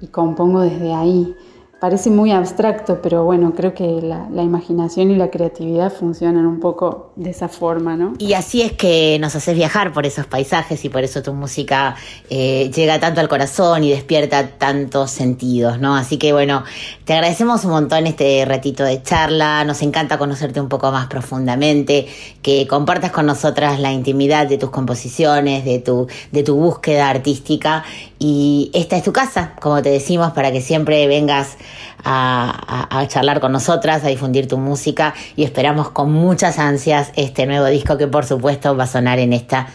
y 0.00 0.08
compongo 0.08 0.60
desde 0.60 0.92
ahí 0.92 1.36
parece 1.80 2.08
muy 2.08 2.32
abstracto, 2.32 3.02
pero 3.02 3.24
bueno, 3.24 3.52
creo 3.54 3.74
que 3.74 4.00
la, 4.00 4.42
imaginación 4.42 5.10
y 5.10 5.16
la 5.16 5.30
creatividad 5.30 5.92
funcionan 5.92 6.46
un 6.46 6.58
poco 6.58 7.12
de 7.16 7.30
esa 7.30 7.48
forma, 7.48 7.96
¿no? 7.96 8.14
Y 8.18 8.32
así 8.32 8.62
es 8.62 8.72
que 8.72 9.18
nos 9.20 9.34
haces 9.36 9.54
viajar 9.54 9.92
por 9.92 10.06
esos 10.06 10.26
paisajes 10.26 10.84
y 10.84 10.88
por 10.88 11.04
eso 11.04 11.22
tu 11.22 11.34
música 11.34 11.96
eh, 12.30 12.70
llega 12.74 12.98
tanto 12.98 13.20
al 13.20 13.28
corazón 13.28 13.84
y 13.84 13.90
despierta 13.90 14.48
tantos 14.50 15.10
sentidos, 15.10 15.78
¿no? 15.78 15.96
Así 15.96 16.16
que 16.16 16.32
bueno, 16.32 16.64
te 17.04 17.12
agradecemos 17.12 17.64
un 17.64 17.72
montón 17.72 18.06
este 18.06 18.44
ratito 18.46 18.82
de 18.84 19.02
charla, 19.02 19.64
nos 19.64 19.82
encanta 19.82 20.16
conocerte 20.16 20.60
un 20.60 20.68
poco 20.68 20.90
más 20.92 21.08
profundamente, 21.08 22.06
que 22.40 22.66
compartas 22.66 23.10
con 23.10 23.26
nosotras 23.26 23.80
la 23.80 23.92
intimidad 23.92 24.46
de 24.46 24.56
tus 24.56 24.70
composiciones, 24.70 25.64
de 25.64 25.80
tu, 25.80 26.06
de 26.32 26.42
tu 26.42 26.54
búsqueda 26.54 27.10
artística 27.10 27.84
y 28.18 28.70
esta 28.72 28.96
es 28.96 29.02
tu 29.02 29.12
casa, 29.12 29.52
como 29.60 29.82
te 29.82 29.90
decimos, 29.90 30.32
para 30.32 30.52
que 30.52 30.62
siempre 30.62 31.06
vengas 31.06 31.58
a, 32.04 33.04
charlar 33.08 33.40
con 33.40 33.52
nosotras, 33.52 34.04
a 34.04 34.08
difundir 34.08 34.48
tu 34.48 34.58
música 34.58 35.14
y 35.34 35.44
esperamos 35.44 35.90
con 35.90 36.12
muchas 36.12 36.58
ansias 36.58 37.12
este 37.16 37.46
nuevo 37.46 37.66
disco 37.66 37.96
que 37.96 38.06
por 38.06 38.24
supuesto 38.24 38.76
va 38.76 38.84
a 38.84 38.86
sonar 38.86 39.18
en 39.18 39.32
esta 39.32 39.68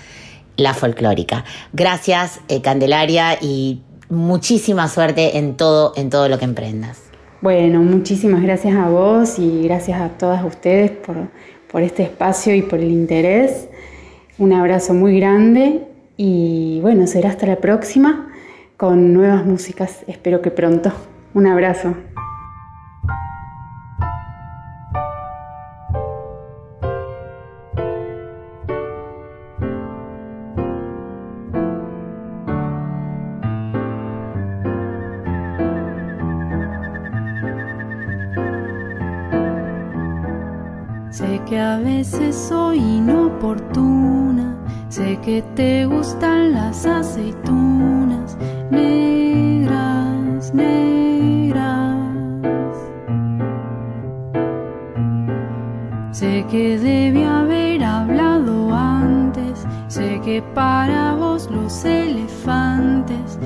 La 0.58 0.74
Folclórica. 0.74 1.44
Gracias, 1.74 2.40
eh, 2.48 2.62
Candelaria, 2.62 3.38
y 3.42 3.82
muchísima 4.10 4.88
suerte 4.88 5.38
en 5.38 5.56
todo, 5.56 5.94
en 5.96 6.10
todo 6.10 6.30
lo 6.30 6.38
que 6.38 6.46
emprendas. 6.46 7.00
Bueno, 7.42 7.82
muchísimas 7.82 8.44
gracias 8.44 8.76
a 8.76 8.88
vos 8.88 9.40
y 9.40 9.64
gracias 9.64 10.00
a 10.00 10.10
todas 10.10 10.44
ustedes 10.44 10.92
por, 10.92 11.16
por 11.72 11.82
este 11.82 12.04
espacio 12.04 12.54
y 12.54 12.62
por 12.62 12.80
el 12.80 12.92
interés. 12.92 13.68
Un 14.38 14.54
abrazo 14.54 14.94
muy 14.94 15.20
grande 15.20 15.88
y 16.18 16.80
bueno, 16.82 17.08
será 17.08 17.30
hasta 17.30 17.48
la 17.48 17.56
próxima 17.56 18.28
con 18.78 19.14
nuevas 19.14 19.46
músicas, 19.46 20.04
espero 20.08 20.42
que 20.42 20.52
pronto. 20.52 20.92
Un 21.34 21.48
abrazo. 21.48 21.96
Sé 41.12 41.42
que 41.48 41.60
a 41.60 41.78
veces 41.78 42.36
soy 42.36 42.78
inoportuna, 42.80 44.58
sé 44.90 45.18
que 45.24 45.42
te 45.56 45.86
gustan 45.86 46.52
las 46.52 46.86
aceitunas 46.86 48.38
negras, 48.70 50.54
negras. 50.54 50.81
Que 56.52 56.78
debí 56.78 57.24
haber 57.24 57.82
hablado 57.82 58.74
antes, 58.74 59.66
sé 59.88 60.20
que 60.20 60.42
para 60.54 61.16
vos 61.16 61.50
los 61.50 61.86
elefantes 61.86 63.40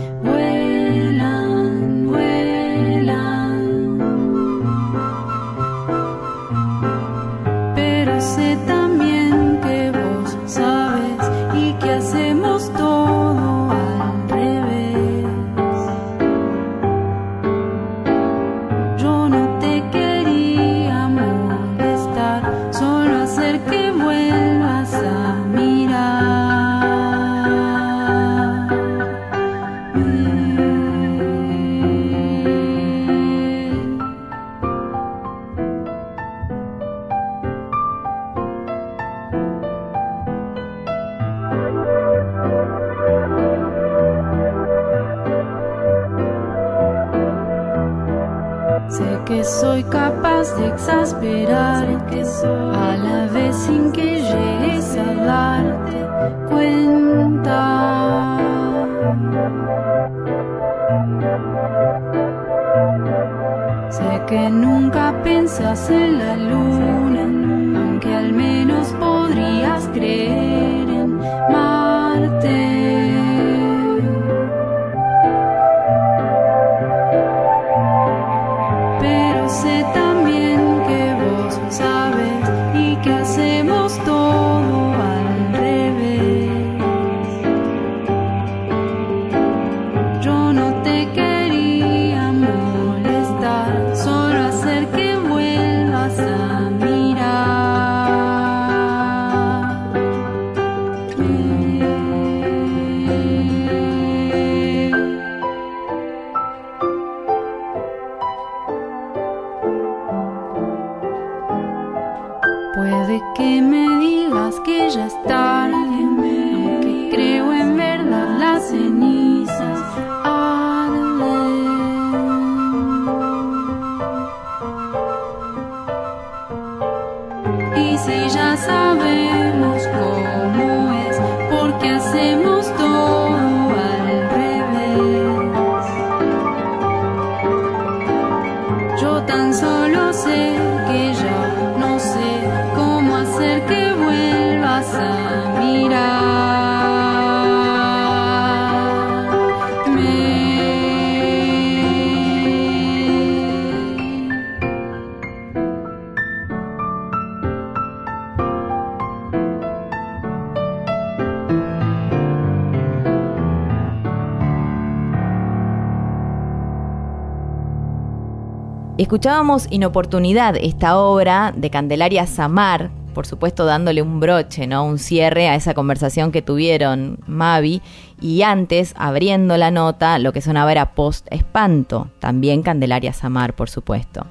Escuchábamos 169.16 169.68
Inoportunidad, 169.70 170.58
esta 170.58 171.00
obra 171.00 171.54
de 171.56 171.70
Candelaria 171.70 172.28
Samar, 172.28 172.92
por 173.14 173.26
supuesto 173.26 173.64
dándole 173.64 174.02
un 174.02 174.20
broche, 174.20 174.68
¿no? 174.68 174.84
Un 174.84 175.00
cierre 175.00 175.48
a 175.48 175.56
esa 175.56 175.74
conversación 175.74 176.34
que 176.34 176.42
tuvieron 176.42 177.20
Mavi. 177.26 177.82
Y 178.20 178.42
antes, 178.42 178.94
abriendo 178.98 179.56
la 179.56 179.72
nota, 179.72 180.20
lo 180.20 180.34
que 180.34 180.42
sonaba 180.42 180.70
era 180.74 180.96
Post 180.96 181.28
Espanto, 181.32 182.10
también 182.20 182.62
Candelaria 182.62 183.14
Samar, 183.14 183.56
por 183.56 183.70
supuesto. 183.70 184.26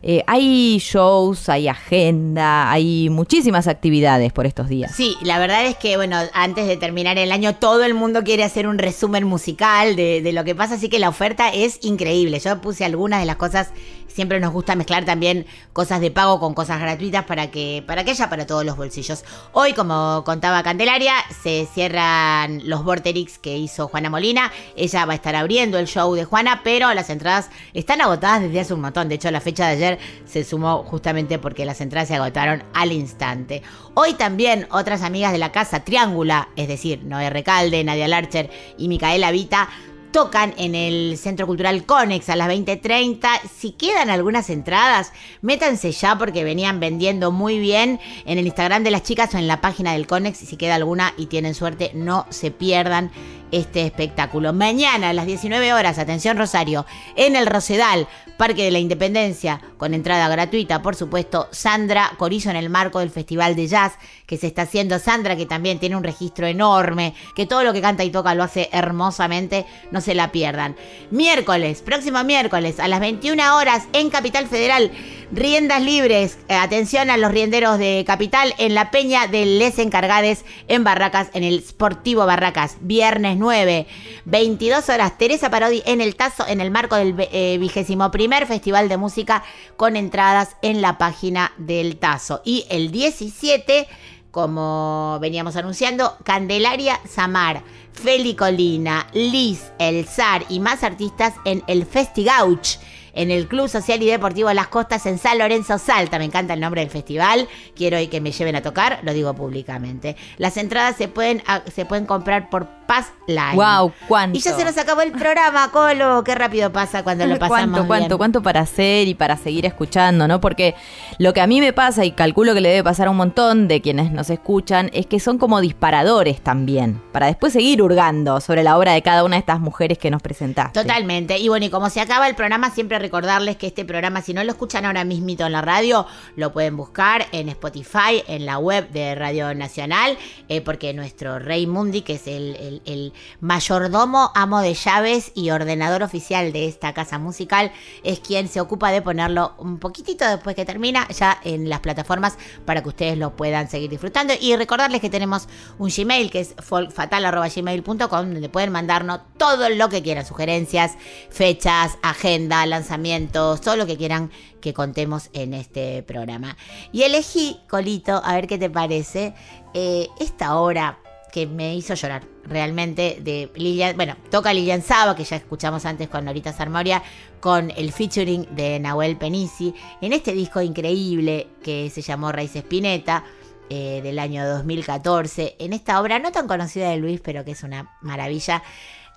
Eh, 0.00 0.22
hay 0.28 0.78
shows, 0.78 1.48
hay 1.48 1.66
agenda, 1.66 2.70
hay 2.70 3.10
muchísimas 3.10 3.66
actividades 3.66 4.32
por 4.32 4.46
estos 4.46 4.68
días. 4.68 4.94
Sí, 4.94 5.16
la 5.22 5.40
verdad 5.40 5.66
es 5.66 5.74
que, 5.74 5.96
bueno, 5.96 6.16
antes 6.34 6.68
de 6.68 6.76
terminar 6.76 7.18
el 7.18 7.32
año, 7.32 7.56
todo 7.56 7.82
el 7.82 7.94
mundo 7.94 8.22
quiere 8.22 8.44
hacer 8.44 8.68
un 8.68 8.78
resumen 8.78 9.24
musical 9.24 9.96
de, 9.96 10.22
de 10.22 10.32
lo 10.32 10.44
que 10.44 10.54
pasa, 10.54 10.74
así 10.74 10.88
que 10.88 11.00
la 11.00 11.08
oferta 11.08 11.48
es 11.48 11.80
increíble. 11.82 12.38
Yo 12.38 12.60
puse 12.60 12.84
algunas 12.84 13.18
de 13.18 13.26
las 13.26 13.34
cosas, 13.34 13.70
siempre 14.08 14.40
nos 14.40 14.52
gusta 14.52 14.74
mezclar 14.74 15.04
también 15.04 15.46
cosas 15.72 16.00
de 16.00 16.10
pago 16.10 16.40
con 16.40 16.54
cosas 16.54 16.80
gratuitas 16.80 17.24
para 17.24 17.50
que, 17.50 17.84
para 17.86 18.04
que 18.04 18.10
haya 18.10 18.28
para 18.28 18.46
todos 18.46 18.64
los 18.64 18.76
bolsillos. 18.76 19.24
Hoy, 19.52 19.74
como 19.74 20.24
contaba 20.24 20.62
Candelaria, 20.62 21.14
se 21.42 21.68
cierran 21.72 22.68
los 22.68 22.82
Vorterix 22.82 23.38
que 23.38 23.56
hizo 23.56 23.88
Juana 23.88 24.10
Molina. 24.10 24.50
Ella 24.76 25.04
va 25.04 25.12
a 25.12 25.16
estar 25.16 25.36
abriendo 25.36 25.78
el 25.78 25.86
show 25.86 26.14
de 26.14 26.24
Juana, 26.24 26.62
pero 26.64 26.92
las 26.94 27.10
entradas 27.10 27.50
están 27.74 28.00
agotadas 28.00 28.42
desde 28.42 28.60
hace 28.60 28.74
un 28.74 28.80
montón. 28.80 29.08
De 29.08 29.14
hecho, 29.14 29.30
la 29.30 29.40
fecha 29.40 29.66
de 29.66 29.72
ayer 29.72 29.98
se 30.26 30.44
sumó 30.44 30.82
justamente 30.84 31.38
porque 31.38 31.64
las 31.64 31.80
entradas 31.80 32.08
se 32.08 32.16
agotaron 32.16 32.64
al 32.74 32.92
instante. 32.92 33.62
Hoy 33.94 34.14
también 34.14 34.66
otras 34.70 35.02
amigas 35.02 35.32
de 35.32 35.38
la 35.38 35.52
casa 35.52 35.84
Triángula, 35.84 36.48
es 36.56 36.68
decir, 36.68 37.04
Noé 37.04 37.30
Recalde, 37.30 37.84
Nadia 37.84 38.08
Larcher 38.08 38.50
y 38.76 38.88
Micaela 38.88 39.30
Vita, 39.30 39.68
tocan 40.10 40.54
en 40.56 40.74
el 40.74 41.16
Centro 41.18 41.46
Cultural 41.46 41.84
Conex 41.84 42.28
a 42.28 42.36
las 42.36 42.48
20.30. 42.48 43.28
Si 43.56 43.72
quedan 43.72 44.10
algunas 44.10 44.50
entradas, 44.50 45.12
métanse 45.42 45.92
ya 45.92 46.16
porque 46.16 46.44
venían 46.44 46.80
vendiendo 46.80 47.30
muy 47.30 47.58
bien 47.58 48.00
en 48.24 48.38
el 48.38 48.46
Instagram 48.46 48.84
de 48.84 48.90
las 48.90 49.02
chicas 49.02 49.34
o 49.34 49.38
en 49.38 49.46
la 49.46 49.60
página 49.60 49.92
del 49.92 50.06
Conex. 50.06 50.38
Si 50.38 50.56
queda 50.56 50.74
alguna 50.74 51.14
y 51.16 51.26
tienen 51.26 51.54
suerte, 51.54 51.90
no 51.94 52.26
se 52.30 52.50
pierdan 52.50 53.10
este 53.50 53.86
espectáculo. 53.86 54.52
Mañana 54.52 55.10
a 55.10 55.12
las 55.12 55.26
19 55.26 55.72
horas, 55.72 55.98
atención 55.98 56.36
Rosario, 56.36 56.86
en 57.16 57.36
el 57.36 57.46
Rosedal, 57.46 58.06
Parque 58.36 58.64
de 58.64 58.70
la 58.70 58.78
Independencia, 58.78 59.60
con 59.78 59.94
entrada 59.94 60.28
gratuita, 60.28 60.82
por 60.82 60.94
supuesto, 60.94 61.48
Sandra 61.50 62.12
Corizo 62.18 62.50
en 62.50 62.56
el 62.56 62.70
marco 62.70 63.00
del 63.00 63.10
Festival 63.10 63.56
de 63.56 63.66
Jazz 63.66 63.94
que 64.26 64.36
se 64.36 64.46
está 64.46 64.62
haciendo. 64.62 64.98
Sandra, 64.98 65.36
que 65.36 65.46
también 65.46 65.78
tiene 65.78 65.96
un 65.96 66.04
registro 66.04 66.46
enorme, 66.46 67.14
que 67.34 67.46
todo 67.46 67.64
lo 67.64 67.72
que 67.72 67.80
canta 67.80 68.04
y 68.04 68.10
toca 68.10 68.34
lo 68.34 68.44
hace 68.44 68.68
hermosamente, 68.72 69.66
no 69.98 70.02
se 70.02 70.14
la 70.14 70.30
pierdan. 70.30 70.76
Miércoles, 71.10 71.82
próximo 71.82 72.22
miércoles, 72.22 72.78
a 72.78 72.86
las 72.86 73.00
21 73.00 73.56
horas, 73.56 73.88
en 73.92 74.10
Capital 74.10 74.46
Federal, 74.46 74.92
riendas 75.32 75.82
libres. 75.82 76.38
Eh, 76.48 76.54
atención 76.54 77.10
a 77.10 77.16
los 77.16 77.32
rienderos 77.32 77.80
de 77.80 78.04
Capital 78.06 78.54
en 78.58 78.74
la 78.74 78.92
Peña 78.92 79.26
de 79.26 79.44
Les 79.44 79.80
Encargades 79.80 80.44
en 80.68 80.84
Barracas, 80.84 81.30
en 81.34 81.42
el 81.42 81.64
Sportivo 81.64 82.26
Barracas, 82.26 82.76
viernes 82.80 83.38
9, 83.38 83.88
22 84.24 84.88
horas. 84.88 85.18
Teresa 85.18 85.50
Parodi 85.50 85.82
en 85.84 86.00
el 86.00 86.14
Tazo, 86.14 86.46
en 86.46 86.60
el 86.60 86.70
marco 86.70 86.94
del 86.94 87.16
eh, 87.32 87.58
vigésimo 87.58 88.12
primer 88.12 88.46
Festival 88.46 88.88
de 88.88 88.98
Música, 88.98 89.42
con 89.76 89.96
entradas 89.96 90.54
en 90.62 90.80
la 90.80 90.96
página 90.96 91.50
del 91.58 91.96
Tazo. 91.96 92.40
Y 92.44 92.66
el 92.70 92.92
17 92.92 93.88
como 94.30 95.18
veníamos 95.20 95.56
anunciando, 95.56 96.16
Candelaria 96.24 97.00
Samar, 97.08 97.62
Feli 97.92 98.34
Colina, 98.34 99.06
Liz, 99.12 99.72
El 99.78 100.06
Zar 100.06 100.44
y 100.48 100.60
más 100.60 100.84
artistas 100.84 101.34
en 101.44 101.62
el 101.66 101.86
Festigauch, 101.86 102.78
en 103.14 103.30
el 103.30 103.48
Club 103.48 103.68
Social 103.68 104.02
y 104.02 104.06
Deportivo 104.06 104.52
Las 104.52 104.68
Costas 104.68 105.04
en 105.06 105.18
San 105.18 105.38
Lorenzo 105.38 105.78
Salta. 105.78 106.18
Me 106.18 106.24
encanta 106.24 106.54
el 106.54 106.60
nombre 106.60 106.82
del 106.82 106.90
festival, 106.90 107.48
quiero 107.74 107.98
que 108.08 108.20
me 108.20 108.32
lleven 108.32 108.54
a 108.54 108.62
tocar, 108.62 109.00
lo 109.02 109.12
digo 109.12 109.34
públicamente. 109.34 110.16
Las 110.36 110.56
entradas 110.56 110.96
se 110.96 111.08
pueden, 111.08 111.42
se 111.74 111.84
pueden 111.84 112.06
comprar 112.06 112.48
por 112.48 112.77
Paz 112.88 113.12
Live. 113.26 113.54
Wow, 113.54 113.92
cuánto. 114.08 114.38
Y 114.38 114.40
ya 114.40 114.56
se 114.56 114.64
nos 114.64 114.78
acabó 114.78 115.02
el 115.02 115.12
programa, 115.12 115.70
Colo, 115.70 116.24
qué 116.24 116.34
rápido 116.34 116.72
pasa 116.72 117.04
cuando 117.04 117.26
lo 117.26 117.38
pasamos 117.38 117.68
cuánto, 117.68 117.86
cuánto, 117.86 118.08
bien. 118.08 118.16
cuánto 118.18 118.42
para 118.42 118.60
hacer 118.60 119.06
y 119.06 119.14
para 119.14 119.36
seguir 119.36 119.66
escuchando, 119.66 120.26
¿no? 120.26 120.40
Porque 120.40 120.74
lo 121.18 121.34
que 121.34 121.42
a 121.42 121.46
mí 121.46 121.60
me 121.60 121.74
pasa 121.74 122.06
y 122.06 122.12
calculo 122.12 122.54
que 122.54 122.62
le 122.62 122.70
debe 122.70 122.84
pasar 122.84 123.08
a 123.08 123.10
un 123.10 123.18
montón 123.18 123.68
de 123.68 123.82
quienes 123.82 124.10
nos 124.10 124.30
escuchan 124.30 124.88
es 124.94 125.04
que 125.04 125.20
son 125.20 125.36
como 125.36 125.60
disparadores 125.60 126.40
también, 126.40 126.98
para 127.12 127.26
después 127.26 127.52
seguir 127.52 127.82
hurgando 127.82 128.40
sobre 128.40 128.62
la 128.62 128.78
obra 128.78 128.94
de 128.94 129.02
cada 129.02 129.22
una 129.22 129.36
de 129.36 129.40
estas 129.40 129.60
mujeres 129.60 129.98
que 129.98 130.10
nos 130.10 130.22
presentaste. 130.22 130.80
Totalmente. 130.80 131.36
Y 131.36 131.48
bueno, 131.48 131.66
y 131.66 131.68
como 131.68 131.90
se 131.90 132.00
acaba 132.00 132.26
el 132.26 132.36
programa, 132.36 132.70
siempre 132.70 132.98
recordarles 132.98 133.58
que 133.58 133.66
este 133.66 133.84
programa, 133.84 134.22
si 134.22 134.32
no 134.32 134.42
lo 134.44 134.52
escuchan 134.52 134.86
ahora 134.86 135.04
mismito 135.04 135.44
en 135.44 135.52
la 135.52 135.60
radio, 135.60 136.06
lo 136.36 136.54
pueden 136.54 136.78
buscar 136.78 137.26
en 137.32 137.50
Spotify, 137.50 138.24
en 138.26 138.46
la 138.46 138.56
web 138.56 138.88
de 138.88 139.14
Radio 139.14 139.54
Nacional, 139.54 140.16
eh, 140.48 140.62
porque 140.62 140.94
nuestro 140.94 141.38
Rey 141.38 141.66
Mundi, 141.66 142.00
que 142.00 142.14
es 142.14 142.26
el, 142.26 142.77
el- 142.84 143.12
mayordomo, 143.40 144.30
amo 144.34 144.60
de 144.60 144.74
llaves 144.74 145.32
y 145.34 145.50
ordenador 145.50 146.02
oficial 146.02 146.52
de 146.52 146.66
esta 146.66 146.92
casa 146.94 147.18
musical, 147.18 147.72
es 148.04 148.20
quien 148.20 148.48
se 148.48 148.60
ocupa 148.60 148.90
de 148.90 149.02
ponerlo 149.02 149.54
un 149.58 149.78
poquitito 149.78 150.24
después 150.28 150.54
que 150.56 150.64
termina 150.64 151.08
ya 151.08 151.40
en 151.44 151.68
las 151.68 151.80
plataformas 151.80 152.36
para 152.64 152.82
que 152.82 152.88
ustedes 152.88 153.16
lo 153.18 153.36
puedan 153.36 153.68
seguir 153.70 153.90
disfrutando. 153.90 154.34
Y 154.40 154.54
recordarles 154.56 155.00
que 155.00 155.10
tenemos 155.10 155.48
un 155.78 155.90
Gmail 155.96 156.30
que 156.30 156.40
es 156.40 156.54
folkfatal.gmail.com 156.62 158.08
donde 158.32 158.48
pueden 158.48 158.72
mandarnos 158.72 159.20
todo 159.36 159.68
lo 159.68 159.88
que 159.88 160.02
quieran, 160.02 160.24
sugerencias, 160.26 160.96
fechas, 161.30 161.98
agenda, 162.02 162.64
lanzamientos, 162.66 163.60
todo 163.60 163.76
lo 163.76 163.86
que 163.86 163.96
quieran 163.96 164.30
que 164.60 164.74
contemos 164.74 165.30
en 165.32 165.54
este 165.54 166.02
programa. 166.02 166.56
Y 166.92 167.02
elegí, 167.02 167.60
Colito, 167.68 168.20
a 168.24 168.34
ver 168.34 168.46
qué 168.46 168.58
te 168.58 168.68
parece, 168.70 169.34
eh, 169.74 170.08
esta 170.18 170.56
obra 170.58 170.98
que 171.32 171.46
me 171.46 171.74
hizo 171.74 171.94
llorar 171.94 172.24
realmente 172.44 173.18
de 173.20 173.50
Lilian, 173.54 173.96
bueno, 173.96 174.16
toca 174.30 174.52
Lilian 174.52 174.82
Saba, 174.82 175.14
que 175.14 175.24
ya 175.24 175.36
escuchamos 175.36 175.84
antes 175.84 176.08
con 176.08 176.24
Norita 176.24 176.52
Sarmoria, 176.52 177.02
con 177.40 177.70
el 177.70 177.92
featuring 177.92 178.46
de 178.54 178.80
Nahuel 178.80 179.16
Penisi, 179.16 179.74
en 180.00 180.12
este 180.12 180.32
disco 180.32 180.60
increíble 180.60 181.48
que 181.62 181.90
se 181.90 182.02
llamó 182.02 182.32
Raíz 182.32 182.56
Espineta, 182.56 183.24
eh, 183.70 184.00
del 184.02 184.18
año 184.18 184.48
2014, 184.48 185.56
en 185.58 185.74
esta 185.74 186.00
obra 186.00 186.18
no 186.18 186.32
tan 186.32 186.48
conocida 186.48 186.88
de 186.88 186.96
Luis, 186.96 187.20
pero 187.20 187.44
que 187.44 187.50
es 187.50 187.62
una 187.62 187.94
maravilla, 188.00 188.62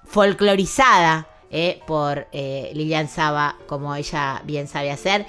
folclorizada 0.04 1.28
eh, 1.50 1.80
por 1.88 2.28
eh, 2.34 2.72
Lilian 2.74 3.08
Saba, 3.08 3.56
como 3.68 3.96
ella 3.96 4.42
bien 4.44 4.68
sabe 4.68 4.92
hacer. 4.92 5.26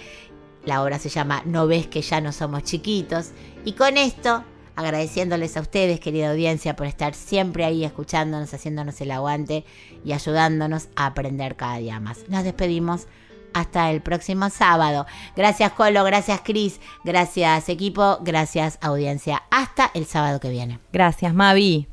La 0.65 0.83
obra 0.83 0.99
se 0.99 1.09
llama 1.09 1.43
No 1.45 1.69
ves 1.69 1.87
que 1.87 2.03
ya 2.03 2.21
no 2.21 2.33
somos 2.33 2.65
chiquitos. 2.65 3.31
Y 3.65 3.73
con 3.75 3.97
esto, 3.97 4.45
agradeciéndoles 4.77 5.57
a 5.57 5.61
ustedes, 5.61 6.01
querida 6.01 6.31
audiencia, 6.31 6.77
por 6.77 6.87
estar 6.87 7.15
siempre 7.15 7.65
ahí 7.65 7.85
escuchándonos, 7.85 8.53
haciéndonos 8.53 9.01
el 9.01 9.11
aguante 9.11 9.65
y 10.05 10.13
ayudándonos 10.13 10.89
a 10.97 11.07
aprender 11.07 11.57
cada 11.57 11.79
día 11.79 12.01
más. 12.01 12.29
Nos 12.29 12.45
despedimos. 12.45 13.07
Hasta 13.55 13.91
el 13.91 14.01
próximo 14.01 14.49
sábado. 14.49 15.05
Gracias 15.37 15.73
Colo, 15.73 16.05
gracias 16.05 16.41
Cris, 16.43 16.81
gracias 17.05 17.69
equipo, 17.69 18.17
gracias 18.23 18.79
audiencia. 18.81 19.43
Hasta 19.51 19.91
el 19.93 20.07
sábado 20.07 20.41
que 20.41 20.49
viene. 20.49 20.79
Gracias, 20.91 21.35
Mavi. 21.35 21.92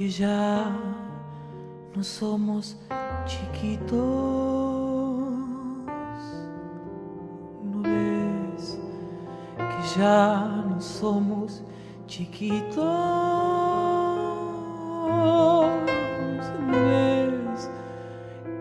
Que 0.00 0.08
ya 0.08 0.64
no 1.94 2.02
somos 2.02 2.74
chiquitos. 3.26 3.98
¿No 7.62 7.82
ves 7.82 8.78
que 9.58 10.00
ya 10.00 10.64
no 10.70 10.80
somos 10.80 11.62
chiquitos? 12.06 12.82
¿No 16.66 16.72
ves 16.72 17.70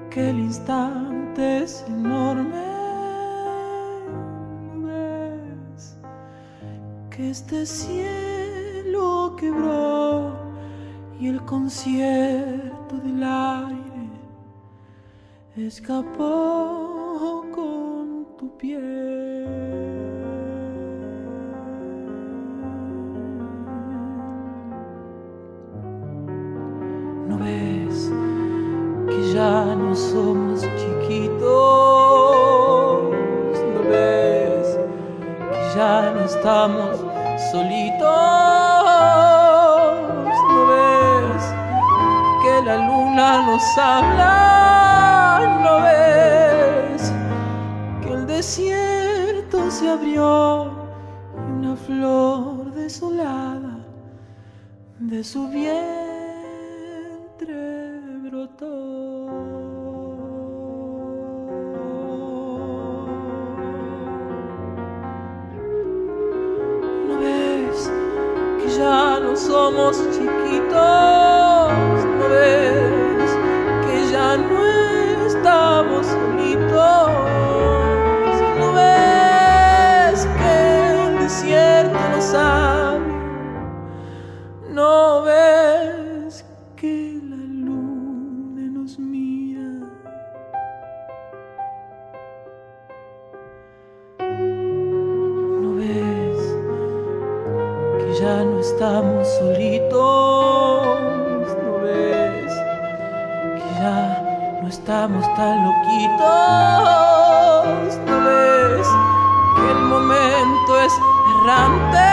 que 0.09 0.29
el 0.31 0.39
instante 0.39 1.63
es 1.63 1.85
enorme? 1.87 2.67
¿No 4.73 4.87
ves 4.87 5.95
que 7.09 7.29
este 7.29 7.65
cielo 7.65 9.37
quebró 9.37 9.78
y 11.19 11.27
el 11.27 11.43
concierto 11.43 12.95
del 13.03 13.23
aire 13.23 14.09
escapó 15.57 16.88
ya 68.79 69.19
no 69.19 69.35
somos 69.35 69.97
chiquitos? 70.11 70.73
¿No 72.17 72.29
ves 72.29 73.31
que 73.85 74.11
ya 74.11 74.37
no 74.37 75.25
estamos 75.27 76.05
solitos? 76.07 77.28
Tan 105.39 105.57
loquitos? 105.63 106.19
¿No 108.07 108.15
ves 108.27 108.87
que 109.55 109.65
el 109.71 109.81
momento 109.93 110.71
es 110.85 110.93
errante? 111.33 112.11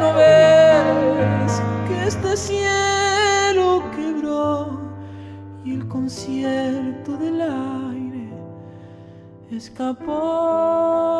¿No 0.00 0.08
ves 0.14 1.52
que 1.88 1.96
este 2.06 2.30
cielo 2.36 3.82
quebró 3.96 4.78
y 5.64 5.68
el 5.74 5.88
concierto 5.88 7.16
del 7.16 7.40
aire 7.42 8.30
escapó 9.50 11.17